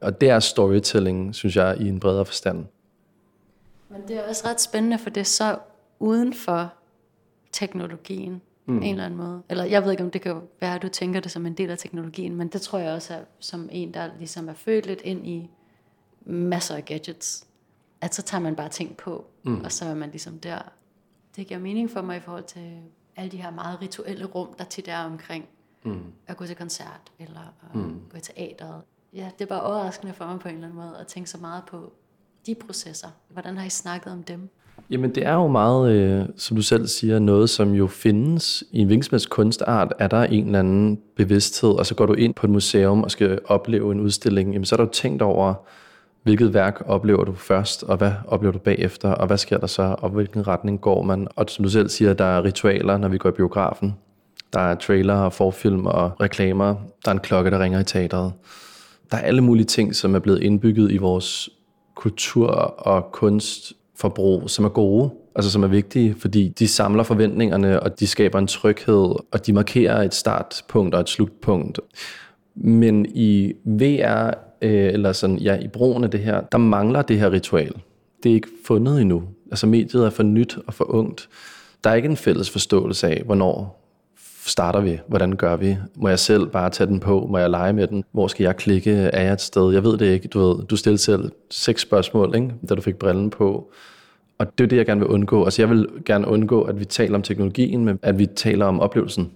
Og 0.00 0.20
det 0.20 0.30
er 0.30 0.40
storytelling, 0.40 1.34
synes 1.34 1.56
jeg, 1.56 1.76
i 1.80 1.88
en 1.88 2.00
bredere 2.00 2.24
forstand. 2.24 2.66
Men 3.88 4.02
det 4.08 4.16
er 4.16 4.28
også 4.28 4.48
ret 4.48 4.60
spændende, 4.60 4.98
for 4.98 5.10
det 5.10 5.20
er 5.20 5.24
så 5.24 5.58
uden 5.98 6.34
for 6.34 6.72
teknologien 7.52 8.42
mm. 8.66 8.76
en 8.76 8.82
eller 8.82 9.04
anden 9.04 9.18
måde. 9.18 9.42
Eller 9.48 9.64
jeg 9.64 9.84
ved 9.84 9.90
ikke, 9.90 10.02
om 10.02 10.10
det 10.10 10.20
kan 10.20 10.40
være, 10.60 10.74
at 10.74 10.82
du 10.82 10.88
tænker 10.88 11.20
det 11.20 11.30
som 11.30 11.46
en 11.46 11.54
del 11.54 11.70
af 11.70 11.78
teknologien, 11.78 12.36
men 12.36 12.48
det 12.48 12.60
tror 12.60 12.78
jeg 12.78 12.92
også 12.92 13.14
er 13.14 13.20
som 13.40 13.68
en, 13.72 13.94
der 13.94 14.08
ligesom 14.18 14.48
er 14.48 14.54
født 14.54 14.86
lidt 14.86 15.00
ind 15.04 15.26
i 15.26 15.50
masser 16.24 16.76
af 16.76 16.84
gadgets. 16.84 17.46
At 18.00 18.14
så 18.14 18.22
tager 18.22 18.42
man 18.42 18.56
bare 18.56 18.68
ting 18.68 18.96
på, 18.96 19.26
mm. 19.42 19.60
og 19.60 19.72
så 19.72 19.84
er 19.84 19.94
man 19.94 20.10
ligesom 20.10 20.38
der. 20.38 20.58
Det 21.36 21.46
giver 21.46 21.60
mening 21.60 21.90
for 21.90 22.02
mig 22.02 22.16
i 22.16 22.20
forhold 22.20 22.44
til 22.44 22.78
alle 23.16 23.30
de 23.30 23.36
her 23.36 23.50
meget 23.50 23.82
rituelle 23.82 24.24
rum, 24.24 24.48
der 24.58 24.64
tit 24.64 24.88
er 24.88 25.04
omkring 25.04 25.44
mm. 25.84 26.02
at 26.26 26.36
gå 26.36 26.46
til 26.46 26.56
koncert, 26.56 27.12
eller 27.18 27.54
at 27.62 27.74
mm. 27.74 28.00
gå 28.10 28.16
i 28.16 28.20
teateret. 28.20 28.82
Ja, 29.12 29.30
det 29.38 29.44
er 29.44 29.48
bare 29.48 29.62
overraskende 29.62 30.12
for 30.12 30.24
mig 30.24 30.40
på 30.40 30.48
en 30.48 30.54
eller 30.54 30.68
anden 30.68 30.82
måde, 30.82 30.96
at 31.00 31.06
tænke 31.06 31.30
så 31.30 31.38
meget 31.38 31.62
på 31.70 31.92
de 32.46 32.54
processer. 32.54 33.08
Hvordan 33.28 33.56
har 33.56 33.66
I 33.66 33.70
snakket 33.70 34.12
om 34.12 34.22
dem? 34.22 34.48
Jamen 34.90 35.14
det 35.14 35.26
er 35.26 35.34
jo 35.34 35.46
meget, 35.48 35.92
øh, 35.92 36.26
som 36.36 36.56
du 36.56 36.62
selv 36.62 36.86
siger, 36.86 37.18
noget 37.18 37.50
som 37.50 37.72
jo 37.72 37.86
findes 37.86 38.64
i 38.70 38.78
en 38.80 38.86
hvilken 38.86 39.20
kunstart, 39.30 39.92
er 39.98 40.08
der 40.08 40.22
en 40.22 40.46
eller 40.46 40.58
anden 40.58 41.00
bevidsthed, 41.16 41.70
og 41.70 41.86
så 41.86 41.94
går 41.94 42.06
du 42.06 42.12
ind 42.12 42.34
på 42.34 42.46
et 42.46 42.50
museum 42.50 43.02
og 43.02 43.10
skal 43.10 43.38
opleve 43.44 43.92
en 43.92 44.00
udstilling, 44.00 44.52
jamen 44.52 44.64
så 44.64 44.74
er 44.74 44.84
du 44.84 44.92
tænkt 44.92 45.22
over, 45.22 45.54
hvilket 46.22 46.54
værk 46.54 46.82
oplever 46.86 47.24
du 47.24 47.34
først, 47.34 47.82
og 47.82 47.96
hvad 47.96 48.12
oplever 48.26 48.52
du 48.52 48.58
bagefter, 48.58 49.08
og 49.08 49.26
hvad 49.26 49.38
sker 49.38 49.58
der 49.58 49.66
så, 49.66 49.96
og 49.98 50.10
hvilken 50.10 50.48
retning 50.48 50.80
går 50.80 51.02
man. 51.02 51.28
Og 51.36 51.44
som 51.48 51.62
du 51.62 51.70
selv 51.70 51.88
siger, 51.88 52.14
der 52.14 52.24
er 52.24 52.44
ritualer, 52.44 52.98
når 52.98 53.08
vi 53.08 53.18
går 53.18 53.28
i 53.28 53.32
biografen. 53.32 53.96
Der 54.52 54.60
er 54.60 54.74
trailer 54.74 55.14
og 55.14 55.32
forfilm 55.32 55.86
og 55.86 56.12
reklamer. 56.20 56.74
Der 57.04 57.10
er 57.10 57.12
en 57.14 57.20
klokke, 57.20 57.50
der 57.50 57.58
ringer 57.58 57.80
i 57.80 57.84
teateret. 57.84 58.32
Der 59.10 59.16
er 59.16 59.20
alle 59.20 59.40
mulige 59.40 59.66
ting, 59.66 59.94
som 59.94 60.14
er 60.14 60.18
blevet 60.18 60.42
indbygget 60.42 60.92
i 60.92 60.96
vores 60.96 61.50
kultur 61.94 62.48
og 62.78 63.12
kunstforbrug, 63.12 64.50
som 64.50 64.64
er 64.64 64.68
gode, 64.68 65.10
altså 65.36 65.50
som 65.50 65.62
er 65.62 65.68
vigtige, 65.68 66.14
fordi 66.18 66.48
de 66.48 66.68
samler 66.68 67.02
forventningerne, 67.02 67.80
og 67.80 68.00
de 68.00 68.06
skaber 68.06 68.38
en 68.38 68.46
tryghed, 68.46 69.14
og 69.32 69.46
de 69.46 69.52
markerer 69.52 70.02
et 70.02 70.14
startpunkt 70.14 70.94
og 70.94 71.00
et 71.00 71.08
slutpunkt. 71.08 71.80
Men 72.54 73.06
i 73.14 73.52
VR 73.64 74.49
øh, 74.62 74.92
eller 74.92 75.12
sådan, 75.12 75.38
ja, 75.38 75.58
i 75.58 75.68
brugen 75.68 76.04
af 76.04 76.10
det 76.10 76.20
her, 76.20 76.40
der 76.52 76.58
mangler 76.58 77.02
det 77.02 77.18
her 77.18 77.32
ritual. 77.32 77.72
Det 78.22 78.30
er 78.30 78.34
ikke 78.34 78.48
fundet 78.66 79.00
endnu. 79.00 79.22
Altså 79.50 79.66
mediet 79.66 80.04
er 80.04 80.10
for 80.10 80.22
nyt 80.22 80.58
og 80.66 80.74
for 80.74 80.84
ungt. 80.84 81.28
Der 81.84 81.90
er 81.90 81.94
ikke 81.94 82.08
en 82.08 82.16
fælles 82.16 82.50
forståelse 82.50 83.08
af, 83.08 83.22
hvornår 83.24 83.80
starter 84.46 84.80
vi? 84.80 84.98
Hvordan 85.06 85.36
gør 85.36 85.56
vi? 85.56 85.76
Må 85.96 86.08
jeg 86.08 86.18
selv 86.18 86.46
bare 86.46 86.70
tage 86.70 86.86
den 86.86 87.00
på? 87.00 87.26
Må 87.30 87.38
jeg 87.38 87.50
lege 87.50 87.72
med 87.72 87.86
den? 87.86 88.04
Hvor 88.12 88.28
skal 88.28 88.44
jeg 88.44 88.56
klikke? 88.56 88.90
Er 88.90 89.22
jeg 89.22 89.32
et 89.32 89.40
sted? 89.40 89.72
Jeg 89.72 89.84
ved 89.84 89.98
det 89.98 90.06
ikke. 90.06 90.28
Du, 90.28 90.38
ved, 90.38 90.66
du 90.66 90.76
stillede 90.76 91.02
selv 91.02 91.32
seks 91.50 91.82
spørgsmål, 91.82 92.34
ikke? 92.34 92.52
da 92.68 92.74
du 92.74 92.80
fik 92.80 92.96
brillen 92.96 93.30
på. 93.30 93.72
Og 94.38 94.58
det 94.58 94.64
er 94.64 94.68
det, 94.68 94.76
jeg 94.76 94.86
gerne 94.86 95.00
vil 95.00 95.08
undgå. 95.08 95.44
Altså 95.44 95.62
jeg 95.62 95.70
vil 95.70 95.88
gerne 96.04 96.26
undgå, 96.26 96.62
at 96.62 96.80
vi 96.80 96.84
taler 96.84 97.14
om 97.14 97.22
teknologien, 97.22 97.84
men 97.84 97.98
at 98.02 98.18
vi 98.18 98.26
taler 98.26 98.66
om 98.66 98.80
oplevelsen. 98.80 99.30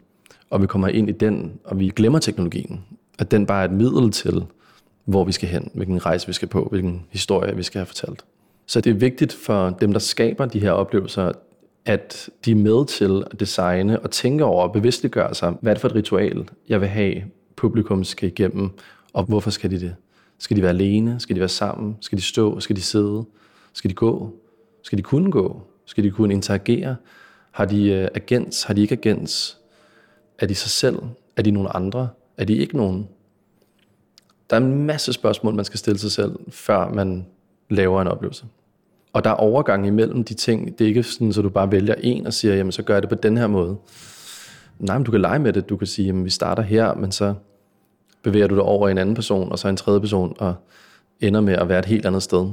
Og 0.51 0.63
vi 0.63 0.67
kommer 0.67 0.89
ind 0.89 1.09
i 1.09 1.13
den, 1.13 1.53
og 1.65 1.81
vi 1.81 1.89
glemmer 1.89 2.19
teknologien. 2.19 2.81
At 3.19 3.31
den 3.31 3.47
bare 3.47 3.61
er 3.61 3.65
et 3.65 3.75
middel 3.75 4.11
til 4.11 4.45
hvor 5.05 5.25
vi 5.25 5.33
skal 5.33 5.49
hen, 5.49 5.71
hvilken 5.75 6.07
rejse 6.07 6.27
vi 6.27 6.33
skal 6.33 6.49
på, 6.49 6.69
hvilken 6.71 7.07
historie 7.11 7.57
vi 7.57 7.63
skal 7.63 7.79
have 7.79 7.87
fortalt. 7.87 8.25
Så 8.67 8.81
det 8.81 8.91
er 8.91 8.95
vigtigt 8.95 9.33
for 9.33 9.71
dem, 9.71 9.93
der 9.93 9.99
skaber 9.99 10.47
de 10.47 10.61
her 10.61 10.71
oplevelser, 10.71 11.33
at 11.85 12.29
de 12.45 12.51
er 12.51 12.57
med 12.57 12.87
til 12.87 13.25
at 13.31 13.41
designe 13.41 14.01
og 14.01 14.11
tænke 14.11 14.45
over 14.45 14.63
og 14.63 14.73
bevidstliggøre 14.73 15.35
sig, 15.35 15.55
hvad 15.61 15.73
er 15.73 15.75
det 15.75 15.81
for 15.81 15.89
et 15.89 15.95
ritual, 15.95 16.49
jeg 16.69 16.81
vil 16.81 16.89
have, 16.89 17.23
publikum 17.57 18.05
skal 18.05 18.29
igennem, 18.29 18.71
og 19.13 19.25
hvorfor 19.25 19.51
skal 19.51 19.71
de 19.71 19.81
det? 19.81 19.95
Skal 20.39 20.57
de 20.57 20.63
være 20.63 20.71
alene? 20.71 21.21
Skal 21.21 21.37
de 21.37 21.41
være 21.41 21.49
sammen? 21.49 21.97
Skal 22.01 22.19
de 22.19 22.23
stå? 22.23 22.61
Skal 22.61 22.77
de 22.77 22.81
sidde? 22.81 23.25
Skal 23.73 23.91
de 23.91 23.95
gå? 23.95 24.35
Skal 24.83 24.99
de 24.99 25.03
kunne 25.03 25.31
gå? 25.31 25.63
Skal 25.87 26.05
de 26.05 26.11
kunne 26.11 26.35
interagere? 26.35 26.97
Har 27.51 27.65
de 27.65 27.91
øh, 27.91 28.09
agens? 28.15 28.63
Har 28.63 28.75
de 28.75 28.81
ikke 28.81 28.99
agens? 29.05 29.59
Er 30.39 30.47
de 30.47 30.55
sig 30.55 30.71
selv? 30.71 30.99
Er 31.37 31.43
de 31.43 31.51
nogen 31.51 31.69
andre? 31.75 32.09
Er 32.37 32.45
de 32.45 32.57
ikke 32.57 32.77
nogen? 32.77 33.09
Der 34.51 34.57
er 34.57 34.61
en 34.61 34.87
masse 34.87 35.13
spørgsmål, 35.13 35.55
man 35.55 35.65
skal 35.65 35.79
stille 35.79 35.99
sig 35.99 36.13
selv, 36.13 36.37
før 36.49 36.89
man 36.89 37.27
laver 37.71 38.03
en 38.03 38.09
oplevelse. 38.09 38.45
Og 39.13 39.25
der 39.25 39.31
er 39.31 39.35
overgang 39.35 39.87
imellem 39.87 40.25
de 40.25 40.35
ting. 40.35 40.79
Det 40.79 40.85
er 40.85 40.89
ikke 40.89 41.03
sådan, 41.03 41.29
at 41.29 41.35
du 41.35 41.49
bare 41.49 41.73
vælger 41.73 41.95
en 42.01 42.27
og 42.27 42.33
siger, 42.33 42.55
jamen 42.55 42.73
så 42.73 42.83
gør 42.83 42.95
jeg 42.95 43.03
det 43.03 43.11
på 43.11 43.15
den 43.15 43.37
her 43.37 43.47
måde. 43.47 43.77
Nej, 44.79 44.99
men 44.99 45.05
du 45.05 45.11
kan 45.11 45.21
lege 45.21 45.39
med 45.39 45.53
det. 45.53 45.69
Du 45.69 45.77
kan 45.77 45.87
sige, 45.87 46.07
jamen 46.07 46.25
vi 46.25 46.31
starter 46.31 46.63
her, 46.63 46.95
men 46.95 47.13
så 47.13 47.35
bevæger 48.23 48.47
du 48.47 48.55
dig 48.55 48.63
over 48.63 48.89
i 48.89 48.91
en 48.91 48.99
anden 48.99 49.15
person, 49.15 49.53
og 49.53 49.59
så 49.59 49.69
en 49.69 49.77
tredje 49.77 50.01
person, 50.01 50.37
og 50.39 50.55
ender 51.21 51.41
med 51.41 51.55
at 51.55 51.69
være 51.69 51.79
et 51.79 51.85
helt 51.85 52.07
andet 52.07 52.23
sted. 52.23 52.51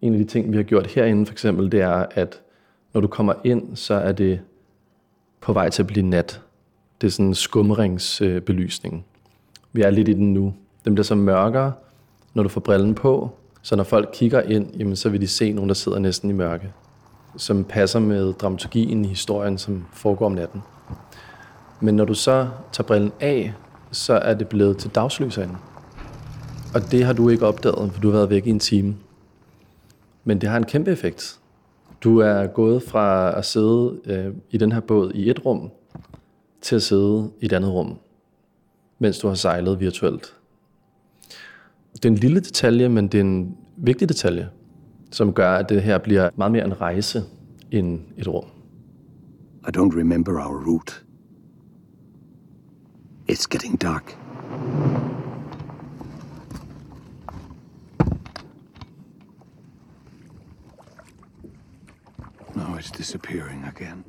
En 0.00 0.12
af 0.12 0.18
de 0.18 0.24
ting, 0.24 0.52
vi 0.52 0.56
har 0.56 0.64
gjort 0.64 0.86
herinde 0.86 1.26
for 1.26 1.32
eksempel, 1.32 1.72
det 1.72 1.80
er, 1.80 2.06
at 2.10 2.40
når 2.94 3.00
du 3.00 3.06
kommer 3.06 3.34
ind, 3.44 3.76
så 3.76 3.94
er 3.94 4.12
det 4.12 4.40
på 5.40 5.52
vej 5.52 5.70
til 5.70 5.82
at 5.82 5.86
blive 5.86 6.06
nat. 6.06 6.42
Det 7.00 7.06
er 7.06 7.10
sådan 7.10 7.26
en 7.26 7.34
skumringsbelysning. 7.34 9.04
Vi 9.72 9.82
er 9.82 9.90
lidt 9.90 10.08
i 10.08 10.12
den 10.12 10.34
nu. 10.34 10.54
Den 10.84 10.94
bliver 10.94 11.04
så 11.04 11.14
mørkere, 11.14 11.72
når 12.34 12.42
du 12.42 12.48
får 12.48 12.60
brillen 12.60 12.94
på, 12.94 13.30
Så 13.62 13.76
når 13.76 13.84
folk 13.84 14.08
kigger 14.12 14.42
ind, 14.42 14.76
jamen, 14.76 14.96
så 14.96 15.08
vil 15.08 15.20
de 15.20 15.28
se 15.28 15.52
nogen, 15.52 15.68
der 15.68 15.74
sidder 15.74 15.98
næsten 15.98 16.30
i 16.30 16.32
mørke, 16.32 16.72
som 17.36 17.64
passer 17.64 17.98
med 17.98 18.32
dramaturgien 18.32 19.04
i 19.04 19.08
historien, 19.08 19.58
som 19.58 19.84
foregår 19.92 20.26
om 20.26 20.32
natten. 20.32 20.62
Men 21.80 21.96
når 21.96 22.04
du 22.04 22.14
så 22.14 22.48
tager 22.72 22.86
brillen 22.86 23.12
af, 23.20 23.54
så 23.92 24.14
er 24.14 24.34
det 24.34 24.48
blevet 24.48 24.76
til 24.78 24.90
dagslys 24.90 25.36
herinde. 25.36 25.56
Og 26.74 26.80
det 26.90 27.04
har 27.04 27.12
du 27.12 27.28
ikke 27.28 27.46
opdaget, 27.46 27.92
for 27.92 28.00
du 28.00 28.10
har 28.10 28.16
været 28.16 28.30
væk 28.30 28.46
i 28.46 28.50
en 28.50 28.58
time. 28.58 28.96
Men 30.24 30.40
det 30.40 30.48
har 30.48 30.56
en 30.56 30.64
kæmpe 30.64 30.90
effekt. 30.90 31.38
Du 32.04 32.18
er 32.18 32.46
gået 32.46 32.82
fra 32.82 33.38
at 33.38 33.44
sidde 33.44 34.00
øh, 34.06 34.34
i 34.50 34.58
den 34.58 34.72
her 34.72 34.80
båd 34.80 35.12
i 35.14 35.30
et 35.30 35.44
rum, 35.44 35.70
til 36.60 36.76
at 36.76 36.82
sidde 36.82 37.30
i 37.40 37.44
et 37.44 37.52
andet 37.52 37.70
rum, 37.70 37.98
mens 38.98 39.18
du 39.18 39.28
har 39.28 39.34
sejlet 39.34 39.80
virtuelt. 39.80 40.34
Det 42.02 42.08
er 42.08 42.12
en 42.12 42.18
lille 42.18 42.40
detalje, 42.40 42.88
men 42.88 43.08
det 43.08 43.20
er 43.20 43.24
en 43.24 43.56
vigtig 43.76 44.08
detalje, 44.08 44.48
som 45.10 45.32
gør, 45.32 45.54
at 45.54 45.68
det 45.68 45.82
her 45.82 45.98
bliver 45.98 46.30
meget 46.36 46.52
mere 46.52 46.64
en 46.64 46.80
rejse 46.80 47.22
end 47.70 48.00
et 48.16 48.28
rum. 48.28 48.44
I 49.68 49.70
don't 49.76 49.98
remember 49.98 50.32
our 50.32 50.64
route. 50.66 50.92
It's 53.30 53.46
getting 53.50 53.82
dark. 53.82 54.16
Now 62.56 62.78
it's 62.78 62.90
disappearing 62.98 63.64
again. 63.64 64.04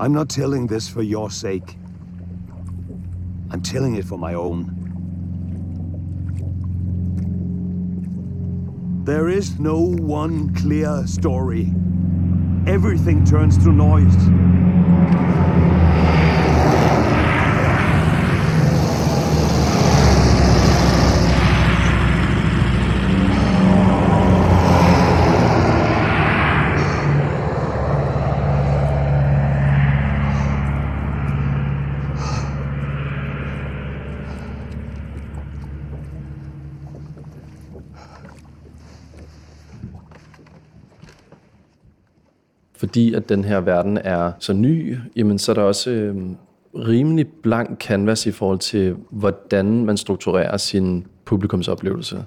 I'm 0.00 0.14
not 0.14 0.30
telling 0.30 0.66
this 0.66 0.88
for 0.88 1.02
your 1.02 1.30
sake. 1.30 1.76
I'm 3.50 3.60
telling 3.60 3.96
it 3.96 4.06
for 4.06 4.16
my 4.16 4.32
own. 4.32 4.74
There 9.04 9.28
is 9.28 9.60
no 9.60 9.78
one 9.78 10.54
clear 10.54 11.06
story. 11.06 11.74
Everything 12.66 13.26
turns 13.26 13.58
to 13.58 13.72
noise. 13.72 14.16
Fordi 42.90 43.14
at 43.14 43.28
den 43.28 43.44
her 43.44 43.60
verden 43.60 43.98
er 43.98 44.32
så 44.38 44.52
ny, 44.52 44.98
jamen 45.16 45.38
så 45.38 45.52
er 45.52 45.54
der 45.54 45.62
også 45.62 45.90
øh, 45.90 46.16
rimelig 46.74 47.26
blank 47.42 47.80
canvas 47.80 48.26
i 48.26 48.30
forhold 48.30 48.58
til, 48.58 48.96
hvordan 49.10 49.84
man 49.84 49.96
strukturerer 49.96 50.56
sin 50.56 51.06
publikumsoplevelse. 51.24 52.24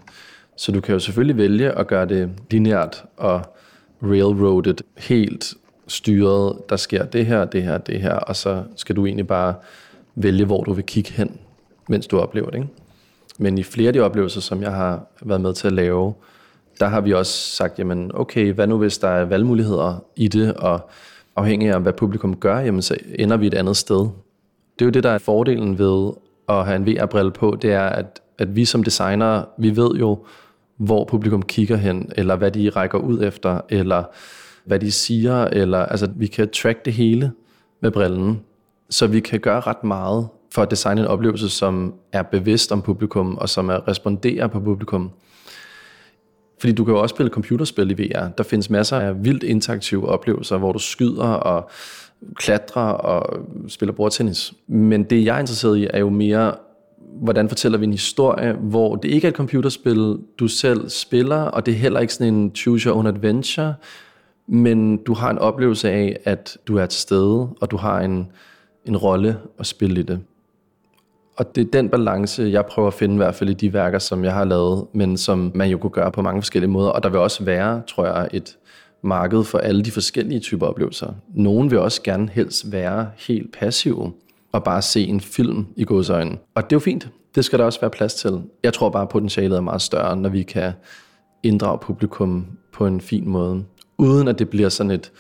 Så 0.57 0.71
du 0.71 0.81
kan 0.81 0.93
jo 0.93 0.99
selvfølgelig 0.99 1.37
vælge 1.37 1.71
at 1.71 1.87
gøre 1.87 2.05
det 2.05 2.29
lineært 2.51 3.03
og 3.17 3.41
railroadet, 4.03 4.81
helt 4.97 5.53
styret. 5.87 6.57
Der 6.69 6.75
sker 6.75 7.05
det 7.05 7.25
her, 7.25 7.45
det 7.45 7.63
her, 7.63 7.77
det 7.77 8.01
her, 8.01 8.15
og 8.15 8.35
så 8.35 8.63
skal 8.75 8.95
du 8.95 9.05
egentlig 9.05 9.27
bare 9.27 9.53
vælge, 10.15 10.45
hvor 10.45 10.63
du 10.63 10.73
vil 10.73 10.85
kigge 10.85 11.11
hen, 11.11 11.37
mens 11.89 12.07
du 12.07 12.19
oplever 12.19 12.49
det. 12.49 12.57
Ikke? 12.57 12.69
Men 13.39 13.57
i 13.57 13.63
flere 13.63 13.87
af 13.87 13.93
de 13.93 13.99
oplevelser, 13.99 14.41
som 14.41 14.61
jeg 14.61 14.71
har 14.71 15.07
været 15.21 15.41
med 15.41 15.53
til 15.53 15.67
at 15.67 15.73
lave, 15.73 16.13
der 16.79 16.87
har 16.87 17.01
vi 17.01 17.13
også 17.13 17.55
sagt, 17.55 17.79
jamen 17.79 18.11
okay, 18.13 18.53
hvad 18.53 18.67
nu 18.67 18.77
hvis 18.77 18.97
der 18.97 19.07
er 19.07 19.25
valgmuligheder 19.25 20.03
i 20.15 20.27
det, 20.27 20.53
og 20.53 20.89
afhængig 21.35 21.69
af 21.69 21.81
hvad 21.81 21.93
publikum 21.93 22.35
gør, 22.35 22.59
jamen 22.59 22.81
så 22.81 22.97
ender 23.15 23.37
vi 23.37 23.47
et 23.47 23.53
andet 23.53 23.77
sted. 23.77 23.99
Det 24.79 24.81
er 24.81 24.85
jo 24.85 24.89
det, 24.89 25.03
der 25.03 25.09
er 25.09 25.17
fordelen 25.17 25.79
ved 25.79 26.11
at 26.49 26.65
have 26.65 26.75
en 26.75 26.87
VR-brille 26.87 27.31
på, 27.31 27.57
det 27.61 27.73
er, 27.73 27.85
at, 27.85 28.21
at 28.37 28.55
vi 28.55 28.65
som 28.65 28.83
designere, 28.83 29.45
vi 29.57 29.75
ved 29.75 29.91
jo, 29.91 30.25
hvor 30.77 31.05
publikum 31.05 31.41
kigger 31.41 31.77
hen, 31.77 32.11
eller 32.15 32.35
hvad 32.35 32.51
de 32.51 32.69
rækker 32.69 32.97
ud 32.97 33.23
efter, 33.23 33.61
eller 33.69 34.03
hvad 34.65 34.79
de 34.79 34.91
siger, 34.91 35.43
eller 35.45 35.77
altså 35.77 36.09
vi 36.15 36.27
kan 36.27 36.49
track 36.49 36.85
det 36.85 36.93
hele 36.93 37.31
med 37.81 37.91
brillen, 37.91 38.41
så 38.89 39.07
vi 39.07 39.19
kan 39.19 39.39
gøre 39.39 39.59
ret 39.59 39.83
meget 39.83 40.27
for 40.51 40.61
at 40.61 40.71
designe 40.71 41.01
en 41.01 41.07
oplevelse, 41.07 41.49
som 41.49 41.93
er 42.11 42.23
bevidst 42.23 42.71
om 42.71 42.81
publikum, 42.81 43.37
og 43.37 43.49
som 43.49 43.69
er 43.69 43.87
responderer 43.87 44.47
på 44.47 44.59
publikum. 44.59 45.11
Fordi 46.63 46.73
du 46.73 46.83
kan 46.83 46.93
jo 46.93 47.01
også 47.01 47.13
spille 47.15 47.29
computerspil 47.29 47.91
i 47.91 48.03
VR. 48.03 48.27
Der 48.37 48.43
findes 48.43 48.69
masser 48.69 48.97
af 48.97 49.23
vildt 49.23 49.43
interaktive 49.43 50.09
oplevelser, 50.09 50.57
hvor 50.57 50.71
du 50.71 50.79
skyder 50.79 51.23
og 51.23 51.69
klatrer 52.35 52.81
og 52.81 53.47
spiller 53.67 53.93
bordtennis. 53.93 54.53
Men 54.67 55.03
det, 55.03 55.25
jeg 55.25 55.35
er 55.35 55.39
interesseret 55.39 55.77
i, 55.77 55.87
er 55.89 55.99
jo 55.99 56.09
mere, 56.09 56.55
hvordan 57.21 57.49
fortæller 57.49 57.77
vi 57.77 57.85
en 57.85 57.91
historie, 57.91 58.53
hvor 58.53 58.95
det 58.95 59.11
ikke 59.11 59.27
er 59.27 59.29
et 59.29 59.35
computerspil, 59.35 60.17
du 60.39 60.47
selv 60.47 60.89
spiller, 60.89 61.41
og 61.41 61.65
det 61.65 61.73
er 61.73 61.77
heller 61.77 61.99
ikke 61.99 62.13
sådan 62.13 62.33
en 62.33 62.55
choose 62.55 62.89
your 62.89 62.97
own 62.97 63.07
adventure, 63.07 63.73
men 64.47 64.97
du 64.97 65.13
har 65.13 65.29
en 65.29 65.39
oplevelse 65.39 65.91
af, 65.91 66.19
at 66.23 66.57
du 66.67 66.77
er 66.77 66.85
til 66.85 67.01
stede, 67.01 67.49
og 67.61 67.71
du 67.71 67.77
har 67.77 68.01
en, 68.01 68.27
en 68.85 68.97
rolle 68.97 69.37
at 69.59 69.65
spille 69.65 69.99
i 69.99 70.03
det. 70.03 70.19
Og 71.35 71.55
det 71.55 71.67
er 71.67 71.71
den 71.71 71.89
balance, 71.89 72.43
jeg 72.43 72.65
prøver 72.65 72.87
at 72.87 72.93
finde 72.93 73.15
i 73.15 73.17
hvert 73.17 73.35
fald 73.35 73.49
i 73.49 73.53
de 73.53 73.73
værker, 73.73 73.99
som 73.99 74.23
jeg 74.23 74.33
har 74.33 74.45
lavet, 74.45 74.85
men 74.93 75.17
som 75.17 75.51
man 75.55 75.69
jo 75.69 75.77
kunne 75.77 75.89
gøre 75.89 76.11
på 76.11 76.21
mange 76.21 76.41
forskellige 76.41 76.71
måder. 76.71 76.89
Og 76.89 77.03
der 77.03 77.09
vil 77.09 77.19
også 77.19 77.43
være, 77.43 77.81
tror 77.87 78.05
jeg, 78.05 78.29
et 78.33 78.57
marked 79.01 79.43
for 79.43 79.57
alle 79.57 79.83
de 79.83 79.91
forskellige 79.91 80.39
typer 80.39 80.67
oplevelser. 80.67 81.13
Nogen 81.35 81.71
vil 81.71 81.79
også 81.79 82.01
gerne 82.01 82.29
helst 82.29 82.71
være 82.71 83.09
helt 83.17 83.51
passive 83.53 84.13
og 84.51 84.63
bare 84.63 84.81
se 84.81 85.05
en 85.05 85.21
film 85.21 85.65
i 85.75 85.83
godsøjne. 85.83 86.37
Og 86.55 86.63
det 86.63 86.71
er 86.71 86.75
jo 86.75 86.79
fint. 86.79 87.09
Det 87.35 87.45
skal 87.45 87.59
der 87.59 87.65
også 87.65 87.79
være 87.81 87.89
plads 87.89 88.13
til. 88.13 88.41
Jeg 88.63 88.73
tror 88.73 88.89
bare, 88.89 89.03
at 89.03 89.09
potentialet 89.09 89.57
er 89.57 89.61
meget 89.61 89.81
større, 89.81 90.15
når 90.17 90.29
vi 90.29 90.43
kan 90.43 90.71
inddrage 91.43 91.79
publikum 91.79 92.47
på 92.73 92.85
en 92.85 93.01
fin 93.01 93.29
måde. 93.29 93.63
Uden 93.97 94.27
at 94.27 94.39
det 94.39 94.49
bliver 94.49 94.69
sådan 94.69 94.91
et 94.91 95.11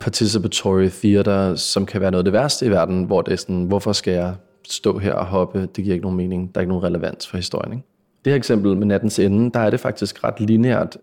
participatory 0.00 0.88
theater, 0.88 1.54
som 1.54 1.86
kan 1.86 2.00
være 2.00 2.10
noget 2.10 2.20
af 2.20 2.24
det 2.24 2.32
værste 2.32 2.66
i 2.66 2.70
verden, 2.70 3.04
hvor 3.04 3.22
det 3.22 3.32
er 3.32 3.36
sådan, 3.36 3.64
hvorfor 3.64 3.92
skal 3.92 4.12
jeg 4.12 4.34
stå 4.72 4.98
her 4.98 5.12
og 5.12 5.26
hoppe, 5.26 5.60
det 5.60 5.84
giver 5.84 5.94
ikke 5.94 6.04
nogen 6.04 6.16
mening. 6.16 6.54
Der 6.54 6.58
er 6.58 6.62
ikke 6.62 6.72
nogen 6.72 6.84
relevans 6.84 7.28
for 7.28 7.36
historien. 7.36 7.72
Ikke? 7.72 7.86
Det 8.24 8.32
her 8.32 8.36
eksempel 8.36 8.76
med 8.76 8.86
nattens 8.86 9.18
ende, 9.18 9.50
der 9.50 9.60
er 9.60 9.70
det 9.70 9.80
faktisk 9.80 10.24
ret 10.24 10.40
lineært. 10.40 10.96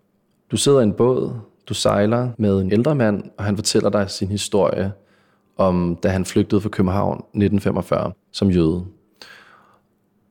Du 0.51 0.57
sidder 0.57 0.79
i 0.79 0.83
en 0.83 0.93
båd, 0.93 1.33
du 1.69 1.73
sejler 1.73 2.29
med 2.37 2.61
en 2.61 2.71
ældre 2.71 2.95
mand, 2.95 3.23
og 3.37 3.43
han 3.43 3.55
fortæller 3.55 3.89
dig 3.89 4.09
sin 4.09 4.27
historie 4.27 4.91
om, 5.57 5.97
da 6.03 6.09
han 6.09 6.25
flygtede 6.25 6.61
fra 6.61 6.69
København 6.69 7.17
1945 7.17 8.11
som 8.31 8.51
jøde. 8.51 8.85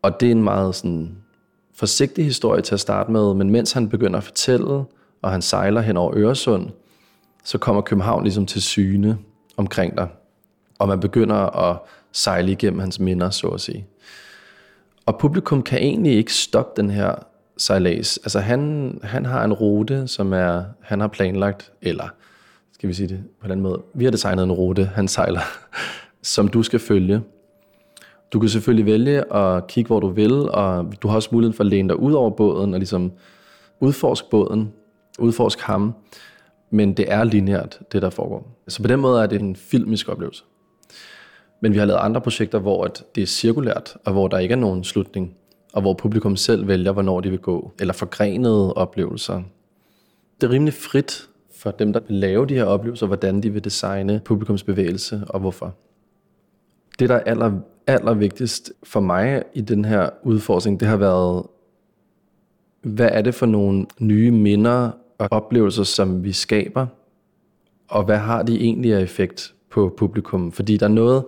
Og 0.02 0.20
det 0.20 0.26
er 0.26 0.32
en 0.32 0.42
meget 0.42 0.74
sådan, 0.74 1.16
forsigtig 1.74 2.24
historie 2.24 2.62
til 2.62 2.74
at 2.74 2.80
starte 2.80 3.12
med, 3.12 3.34
men 3.34 3.50
mens 3.50 3.72
han 3.72 3.88
begynder 3.88 4.18
at 4.18 4.24
fortælle, 4.24 4.84
og 5.22 5.30
han 5.30 5.42
sejler 5.42 5.80
hen 5.80 5.96
over 5.96 6.12
Øresund, 6.16 6.70
så 7.44 7.58
kommer 7.58 7.82
København 7.82 8.22
ligesom 8.22 8.46
til 8.46 8.62
syne 8.62 9.18
omkring 9.56 9.96
dig. 9.96 10.08
Og 10.78 10.88
man 10.88 11.00
begynder 11.00 11.36
at 11.36 11.78
sejle 12.12 12.52
igennem 12.52 12.80
hans 12.80 13.00
minder, 13.00 13.30
så 13.30 13.46
at 13.46 13.60
sige. 13.60 13.86
Og 15.06 15.18
publikum 15.18 15.62
kan 15.62 15.78
egentlig 15.78 16.12
ikke 16.12 16.34
stoppe 16.34 16.82
den 16.82 16.90
her 16.90 17.14
sejlads. 17.56 18.16
Altså 18.16 18.40
han, 18.40 18.98
han 19.02 19.26
har 19.26 19.44
en 19.44 19.52
rute, 19.52 20.08
som 20.08 20.32
er, 20.32 20.64
han 20.80 21.00
har 21.00 21.08
planlagt, 21.08 21.72
eller 21.82 22.08
skal 22.72 22.88
vi 22.88 22.94
sige 22.94 23.08
det 23.08 23.24
på 23.40 23.46
en 23.46 23.50
anden 23.50 23.62
måde, 23.62 23.82
vi 23.94 24.04
har 24.04 24.10
designet 24.10 24.42
en 24.42 24.52
rute, 24.52 24.84
han 24.84 25.08
sejler, 25.08 25.40
som 26.22 26.48
du 26.48 26.62
skal 26.62 26.78
følge. 26.78 27.22
Du 28.32 28.40
kan 28.40 28.48
selvfølgelig 28.48 28.86
vælge 28.86 29.34
at 29.34 29.66
kigge, 29.66 29.86
hvor 29.86 30.00
du 30.00 30.08
vil, 30.08 30.32
og 30.32 30.94
du 31.02 31.08
har 31.08 31.14
også 31.14 31.28
muligheden 31.32 31.56
for 31.56 31.64
at 31.64 31.70
læne 31.70 31.88
dig 31.88 31.96
ud 31.96 32.12
over 32.12 32.30
båden 32.30 32.74
og 32.74 32.80
ligesom 32.80 33.12
udforske 33.80 34.30
båden, 34.30 34.72
udforske 35.18 35.62
ham, 35.62 35.94
men 36.70 36.92
det 36.92 37.12
er 37.12 37.24
lineært, 37.24 37.80
det 37.92 38.02
der 38.02 38.10
foregår. 38.10 38.58
Så 38.68 38.82
på 38.82 38.88
den 38.88 39.00
måde 39.00 39.22
er 39.22 39.26
det 39.26 39.40
en 39.40 39.56
filmisk 39.56 40.08
oplevelse. 40.08 40.44
Men 41.62 41.72
vi 41.72 41.78
har 41.78 41.86
lavet 41.86 42.00
andre 42.00 42.20
projekter, 42.20 42.58
hvor 42.58 42.84
at 42.84 43.04
det 43.14 43.22
er 43.22 43.26
cirkulært, 43.26 43.96
og 44.04 44.12
hvor 44.12 44.28
der 44.28 44.38
ikke 44.38 44.52
er 44.52 44.56
nogen 44.56 44.84
slutning, 44.84 45.34
og 45.72 45.82
hvor 45.82 45.94
publikum 45.94 46.36
selv 46.36 46.68
vælger, 46.68 46.92
hvornår 46.92 47.20
de 47.20 47.30
vil 47.30 47.38
gå, 47.38 47.72
eller 47.80 47.94
forgrenede 47.94 48.74
oplevelser. 48.74 49.42
Det 50.40 50.46
er 50.46 50.50
rimelig 50.50 50.74
frit 50.74 51.28
for 51.56 51.70
dem, 51.70 51.92
der 51.92 52.00
vil 52.08 52.16
lave 52.16 52.46
de 52.46 52.54
her 52.54 52.64
oplevelser, 52.64 53.06
hvordan 53.06 53.42
de 53.42 53.50
vil 53.50 53.64
designe 53.64 54.20
publikumsbevægelse 54.24 55.22
og 55.28 55.40
hvorfor. 55.40 55.74
Det, 56.98 57.08
der 57.08 57.14
er 57.14 57.20
aller, 57.20 57.52
aller 57.86 58.14
vigtigst 58.14 58.72
for 58.82 59.00
mig 59.00 59.42
i 59.54 59.60
den 59.60 59.84
her 59.84 60.10
udforskning, 60.22 60.80
det 60.80 60.88
har 60.88 60.96
været, 60.96 61.46
hvad 62.82 63.08
er 63.12 63.22
det 63.22 63.34
for 63.34 63.46
nogle 63.46 63.86
nye 63.98 64.30
minder 64.30 64.90
og 65.18 65.28
oplevelser, 65.30 65.82
som 65.82 66.24
vi 66.24 66.32
skaber, 66.32 66.86
og 67.88 68.04
hvad 68.04 68.18
har 68.18 68.42
de 68.42 68.60
egentlig 68.60 68.94
af 68.94 69.00
effekt 69.00 69.54
på 69.72 69.94
publikum? 69.98 70.52
Fordi 70.52 70.76
der 70.76 70.86
er 70.86 70.90
noget, 70.90 71.24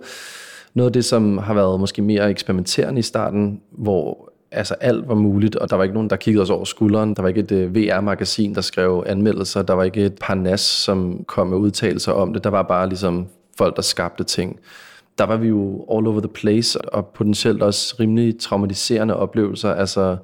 noget 0.73 0.89
af 0.89 0.93
det, 0.93 1.05
som 1.05 1.37
har 1.37 1.53
været 1.53 1.79
måske 1.79 2.01
mere 2.01 2.29
eksperimenterende 2.29 2.99
i 2.99 3.01
starten, 3.01 3.61
hvor 3.71 4.31
altså 4.51 4.73
alt 4.73 5.07
var 5.07 5.15
muligt, 5.15 5.55
og 5.55 5.69
der 5.69 5.75
var 5.75 5.83
ikke 5.83 5.93
nogen, 5.93 6.09
der 6.09 6.15
kiggede 6.15 6.41
os 6.41 6.49
over 6.49 6.65
skulderen. 6.65 7.13
Der 7.13 7.21
var 7.21 7.29
ikke 7.29 7.41
et 7.41 7.51
øh, 7.51 7.69
uh, 7.69 7.75
VR-magasin, 7.75 8.55
der 8.55 8.61
skrev 8.61 9.03
anmeldelser. 9.07 9.61
Der 9.61 9.73
var 9.73 9.83
ikke 9.83 10.05
et 10.05 10.17
par 10.21 10.35
nas, 10.35 10.61
som 10.61 11.23
kom 11.27 11.47
med 11.47 11.57
udtalelser 11.57 12.11
om 12.11 12.33
det. 12.33 12.43
Der 12.43 12.49
var 12.49 12.63
bare 12.63 12.89
ligesom 12.89 13.27
folk, 13.57 13.75
der 13.75 13.81
skabte 13.81 14.23
ting. 14.23 14.59
Der 15.17 15.23
var 15.23 15.37
vi 15.37 15.47
jo 15.47 15.85
all 15.91 16.07
over 16.07 16.19
the 16.19 16.29
place, 16.33 16.81
og 16.81 17.05
potentielt 17.05 17.63
også 17.63 17.95
rimelig 17.99 18.39
traumatiserende 18.39 19.15
oplevelser. 19.15 19.73
Altså, 19.73 20.17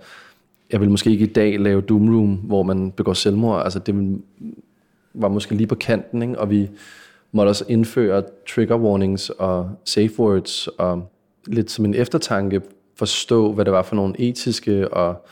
jeg 0.72 0.82
vil 0.82 0.90
måske 0.90 1.12
ikke 1.12 1.26
i 1.26 1.34
dag 1.34 1.60
lave 1.60 1.82
Doom 1.82 2.16
Room, 2.16 2.34
hvor 2.34 2.64
man 2.64 2.92
begår 2.92 3.14
selvmord. 3.14 3.64
Altså, 3.64 3.80
det 3.80 4.20
var 5.14 5.28
måske 5.28 5.56
lige 5.56 5.68
på 5.68 5.76
kanten, 5.76 6.22
ikke? 6.22 6.40
og 6.40 6.50
vi 6.50 6.70
måtte 7.32 7.50
også 7.50 7.66
indføre 7.68 8.24
trigger 8.50 8.78
warnings 8.78 9.30
og 9.30 9.70
safe 9.86 10.20
words, 10.20 10.68
og 10.68 11.12
lidt 11.48 11.72
som 11.72 11.86
en 11.86 11.94
eftertanke 11.94 12.62
forstå, 12.96 13.52
hvad 13.52 13.66
det 13.66 13.74
var 13.74 13.82
for 13.82 13.96
nogle 13.96 14.20
etiske 14.20 14.94
og 14.94 15.26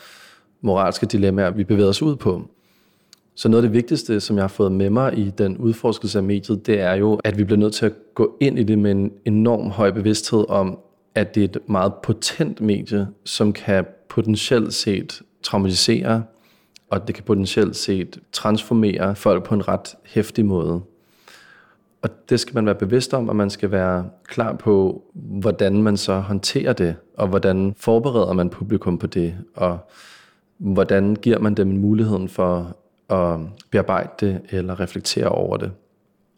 moralske 0.60 1.06
dilemmaer, 1.06 1.50
vi 1.50 1.64
bevæger 1.64 1.88
os 1.88 2.02
ud 2.02 2.16
på. 2.16 2.42
Så 3.34 3.48
noget 3.48 3.62
af 3.62 3.68
det 3.68 3.76
vigtigste, 3.76 4.20
som 4.20 4.36
jeg 4.36 4.42
har 4.42 4.48
fået 4.48 4.72
med 4.72 4.90
mig 4.90 5.18
i 5.18 5.30
den 5.30 5.56
udforskelse 5.56 6.18
af 6.18 6.24
mediet, 6.24 6.66
det 6.66 6.80
er 6.80 6.94
jo, 6.94 7.20
at 7.24 7.38
vi 7.38 7.44
bliver 7.44 7.58
nødt 7.58 7.74
til 7.74 7.86
at 7.86 7.92
gå 8.14 8.36
ind 8.40 8.58
i 8.58 8.62
det 8.62 8.78
med 8.78 8.90
en 8.90 9.12
enorm 9.24 9.70
høj 9.70 9.90
bevidsthed 9.90 10.44
om, 10.48 10.78
at 11.14 11.34
det 11.34 11.40
er 11.40 11.44
et 11.44 11.58
meget 11.66 11.92
potent 12.02 12.60
medie, 12.60 13.08
som 13.24 13.52
kan 13.52 13.84
potentielt 14.08 14.74
set 14.74 15.22
traumatisere, 15.42 16.22
og 16.90 17.06
det 17.06 17.14
kan 17.14 17.24
potentielt 17.24 17.76
set 17.76 18.18
transformere 18.32 19.16
folk 19.16 19.44
på 19.44 19.54
en 19.54 19.68
ret 19.68 19.96
hæftig 20.04 20.44
måde. 20.44 20.80
Og 22.02 22.10
det 22.28 22.40
skal 22.40 22.54
man 22.54 22.66
være 22.66 22.74
bevidst 22.74 23.14
om, 23.14 23.28
og 23.28 23.36
man 23.36 23.50
skal 23.50 23.70
være 23.70 24.10
klar 24.24 24.52
på, 24.52 25.02
hvordan 25.14 25.82
man 25.82 25.96
så 25.96 26.20
håndterer 26.20 26.72
det, 26.72 26.96
og 27.16 27.28
hvordan 27.28 27.74
forbereder 27.76 28.32
man 28.32 28.50
publikum 28.50 28.98
på 28.98 29.06
det, 29.06 29.34
og 29.56 29.78
hvordan 30.58 31.16
giver 31.16 31.38
man 31.38 31.54
dem 31.54 31.66
muligheden 31.66 32.28
for 32.28 32.76
at 33.08 33.40
bearbejde 33.70 34.10
det 34.20 34.40
eller 34.50 34.80
reflektere 34.80 35.28
over 35.28 35.56
det. 35.56 35.72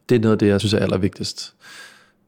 Det 0.09 0.15
er 0.15 0.21
noget 0.21 0.33
af 0.33 0.39
det, 0.39 0.47
jeg 0.47 0.61
synes 0.61 0.75
er 0.75 0.79
allervigtigst. 0.79 1.55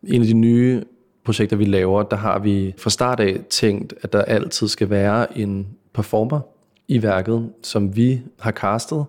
En 0.02 0.20
af 0.20 0.26
de 0.26 0.32
nye 0.32 0.84
projekter, 1.24 1.56
vi 1.56 1.64
laver, 1.64 2.02
der 2.02 2.16
har 2.16 2.38
vi 2.38 2.74
fra 2.78 2.90
start 2.90 3.20
af 3.20 3.40
tænkt, 3.50 3.94
at 4.02 4.12
der 4.12 4.22
altid 4.22 4.68
skal 4.68 4.90
være 4.90 5.38
en 5.38 5.68
performer 5.92 6.40
i 6.88 7.02
værket, 7.02 7.50
som 7.62 7.96
vi 7.96 8.22
har 8.38 8.52
castet, 8.52 9.04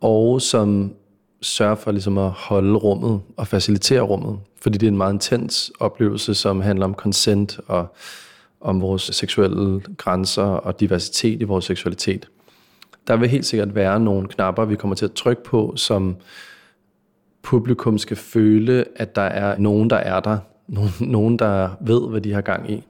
og 0.00 0.42
som 0.42 0.94
sørge 1.42 1.76
for 1.76 1.90
ligesom 1.90 2.18
at 2.18 2.30
holde 2.30 2.74
rummet 2.74 3.20
og 3.36 3.46
facilitere 3.46 4.00
rummet. 4.00 4.38
Fordi 4.60 4.78
det 4.78 4.86
er 4.86 4.90
en 4.90 4.96
meget 4.96 5.12
intens 5.12 5.72
oplevelse, 5.80 6.34
som 6.34 6.60
handler 6.60 6.84
om 6.84 6.94
consent 6.94 7.60
og 7.66 7.94
om 8.60 8.80
vores 8.80 9.02
seksuelle 9.02 9.80
grænser 9.96 10.42
og 10.42 10.80
diversitet 10.80 11.40
i 11.40 11.44
vores 11.44 11.64
seksualitet. 11.64 12.28
Der 13.06 13.16
vil 13.16 13.28
helt 13.28 13.46
sikkert 13.46 13.74
være 13.74 14.00
nogle 14.00 14.28
knapper, 14.28 14.64
vi 14.64 14.76
kommer 14.76 14.94
til 14.94 15.04
at 15.04 15.12
trykke 15.12 15.44
på, 15.44 15.72
som 15.76 16.16
publikum 17.42 17.98
skal 17.98 18.16
føle, 18.16 18.84
at 18.96 19.16
der 19.16 19.22
er 19.22 19.58
nogen, 19.58 19.90
der 19.90 19.96
er 19.96 20.20
der. 20.20 20.38
Nogen, 21.00 21.38
der 21.38 21.70
ved, 21.80 22.10
hvad 22.10 22.20
de 22.20 22.32
har 22.32 22.40
gang 22.40 22.70
i. 22.70 22.84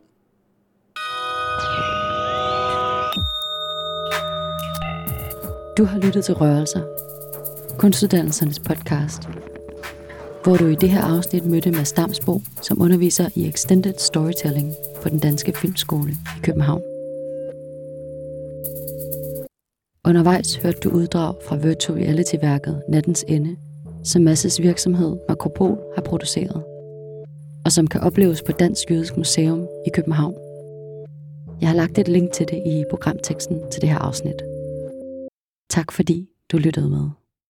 Du 5.78 5.84
har 5.84 5.98
lyttet 5.98 6.24
til 6.24 6.34
Rørelser, 6.34 6.82
Kunstuddannelsernes 7.78 8.58
podcast, 8.58 9.28
hvor 10.44 10.56
du 10.56 10.66
i 10.66 10.74
det 10.74 10.90
her 10.90 11.02
afsnit 11.02 11.44
mødte 11.44 11.70
Mads 11.70 11.92
Damsbo, 11.92 12.40
som 12.62 12.82
underviser 12.82 13.28
i 13.35 13.48
Extended 13.48 13.94
Storytelling 13.98 14.72
på 15.02 15.08
den 15.08 15.18
Danske 15.18 15.52
Filmskole 15.52 16.12
i 16.12 16.40
København. 16.42 16.82
Undervejs 20.08 20.56
hørte 20.56 20.78
du 20.85 20.90
uddrag 20.90 21.35
fra 21.48 21.56
virtual 21.56 21.98
reality-værket 21.98 22.82
Nattens 22.88 23.24
Ende, 23.28 23.56
som 24.04 24.22
Masses 24.22 24.62
virksomhed 24.62 25.16
Makropol 25.28 25.78
har 25.94 26.02
produceret, 26.02 26.64
og 27.64 27.72
som 27.72 27.87
kan 27.87 28.00
opleves 28.00 28.42
på 28.42 28.52
Dansk 28.52 28.90
Jødisk 28.90 29.16
Museum 29.16 29.68
i 29.87 29.90
København. 29.94 30.35
Jeg 31.61 31.68
har 31.68 31.76
lagt 31.76 31.98
et 31.98 32.08
link 32.08 32.32
til 32.32 32.48
det 32.48 32.62
i 32.66 32.85
programteksten 32.90 33.61
til 33.70 33.82
det 33.82 33.88
her 33.88 33.98
afsnit. 33.98 34.42
Tak 35.70 35.92
fordi 35.92 36.28
du 36.52 36.58
lyttede 36.58 36.90
med. 36.90 37.21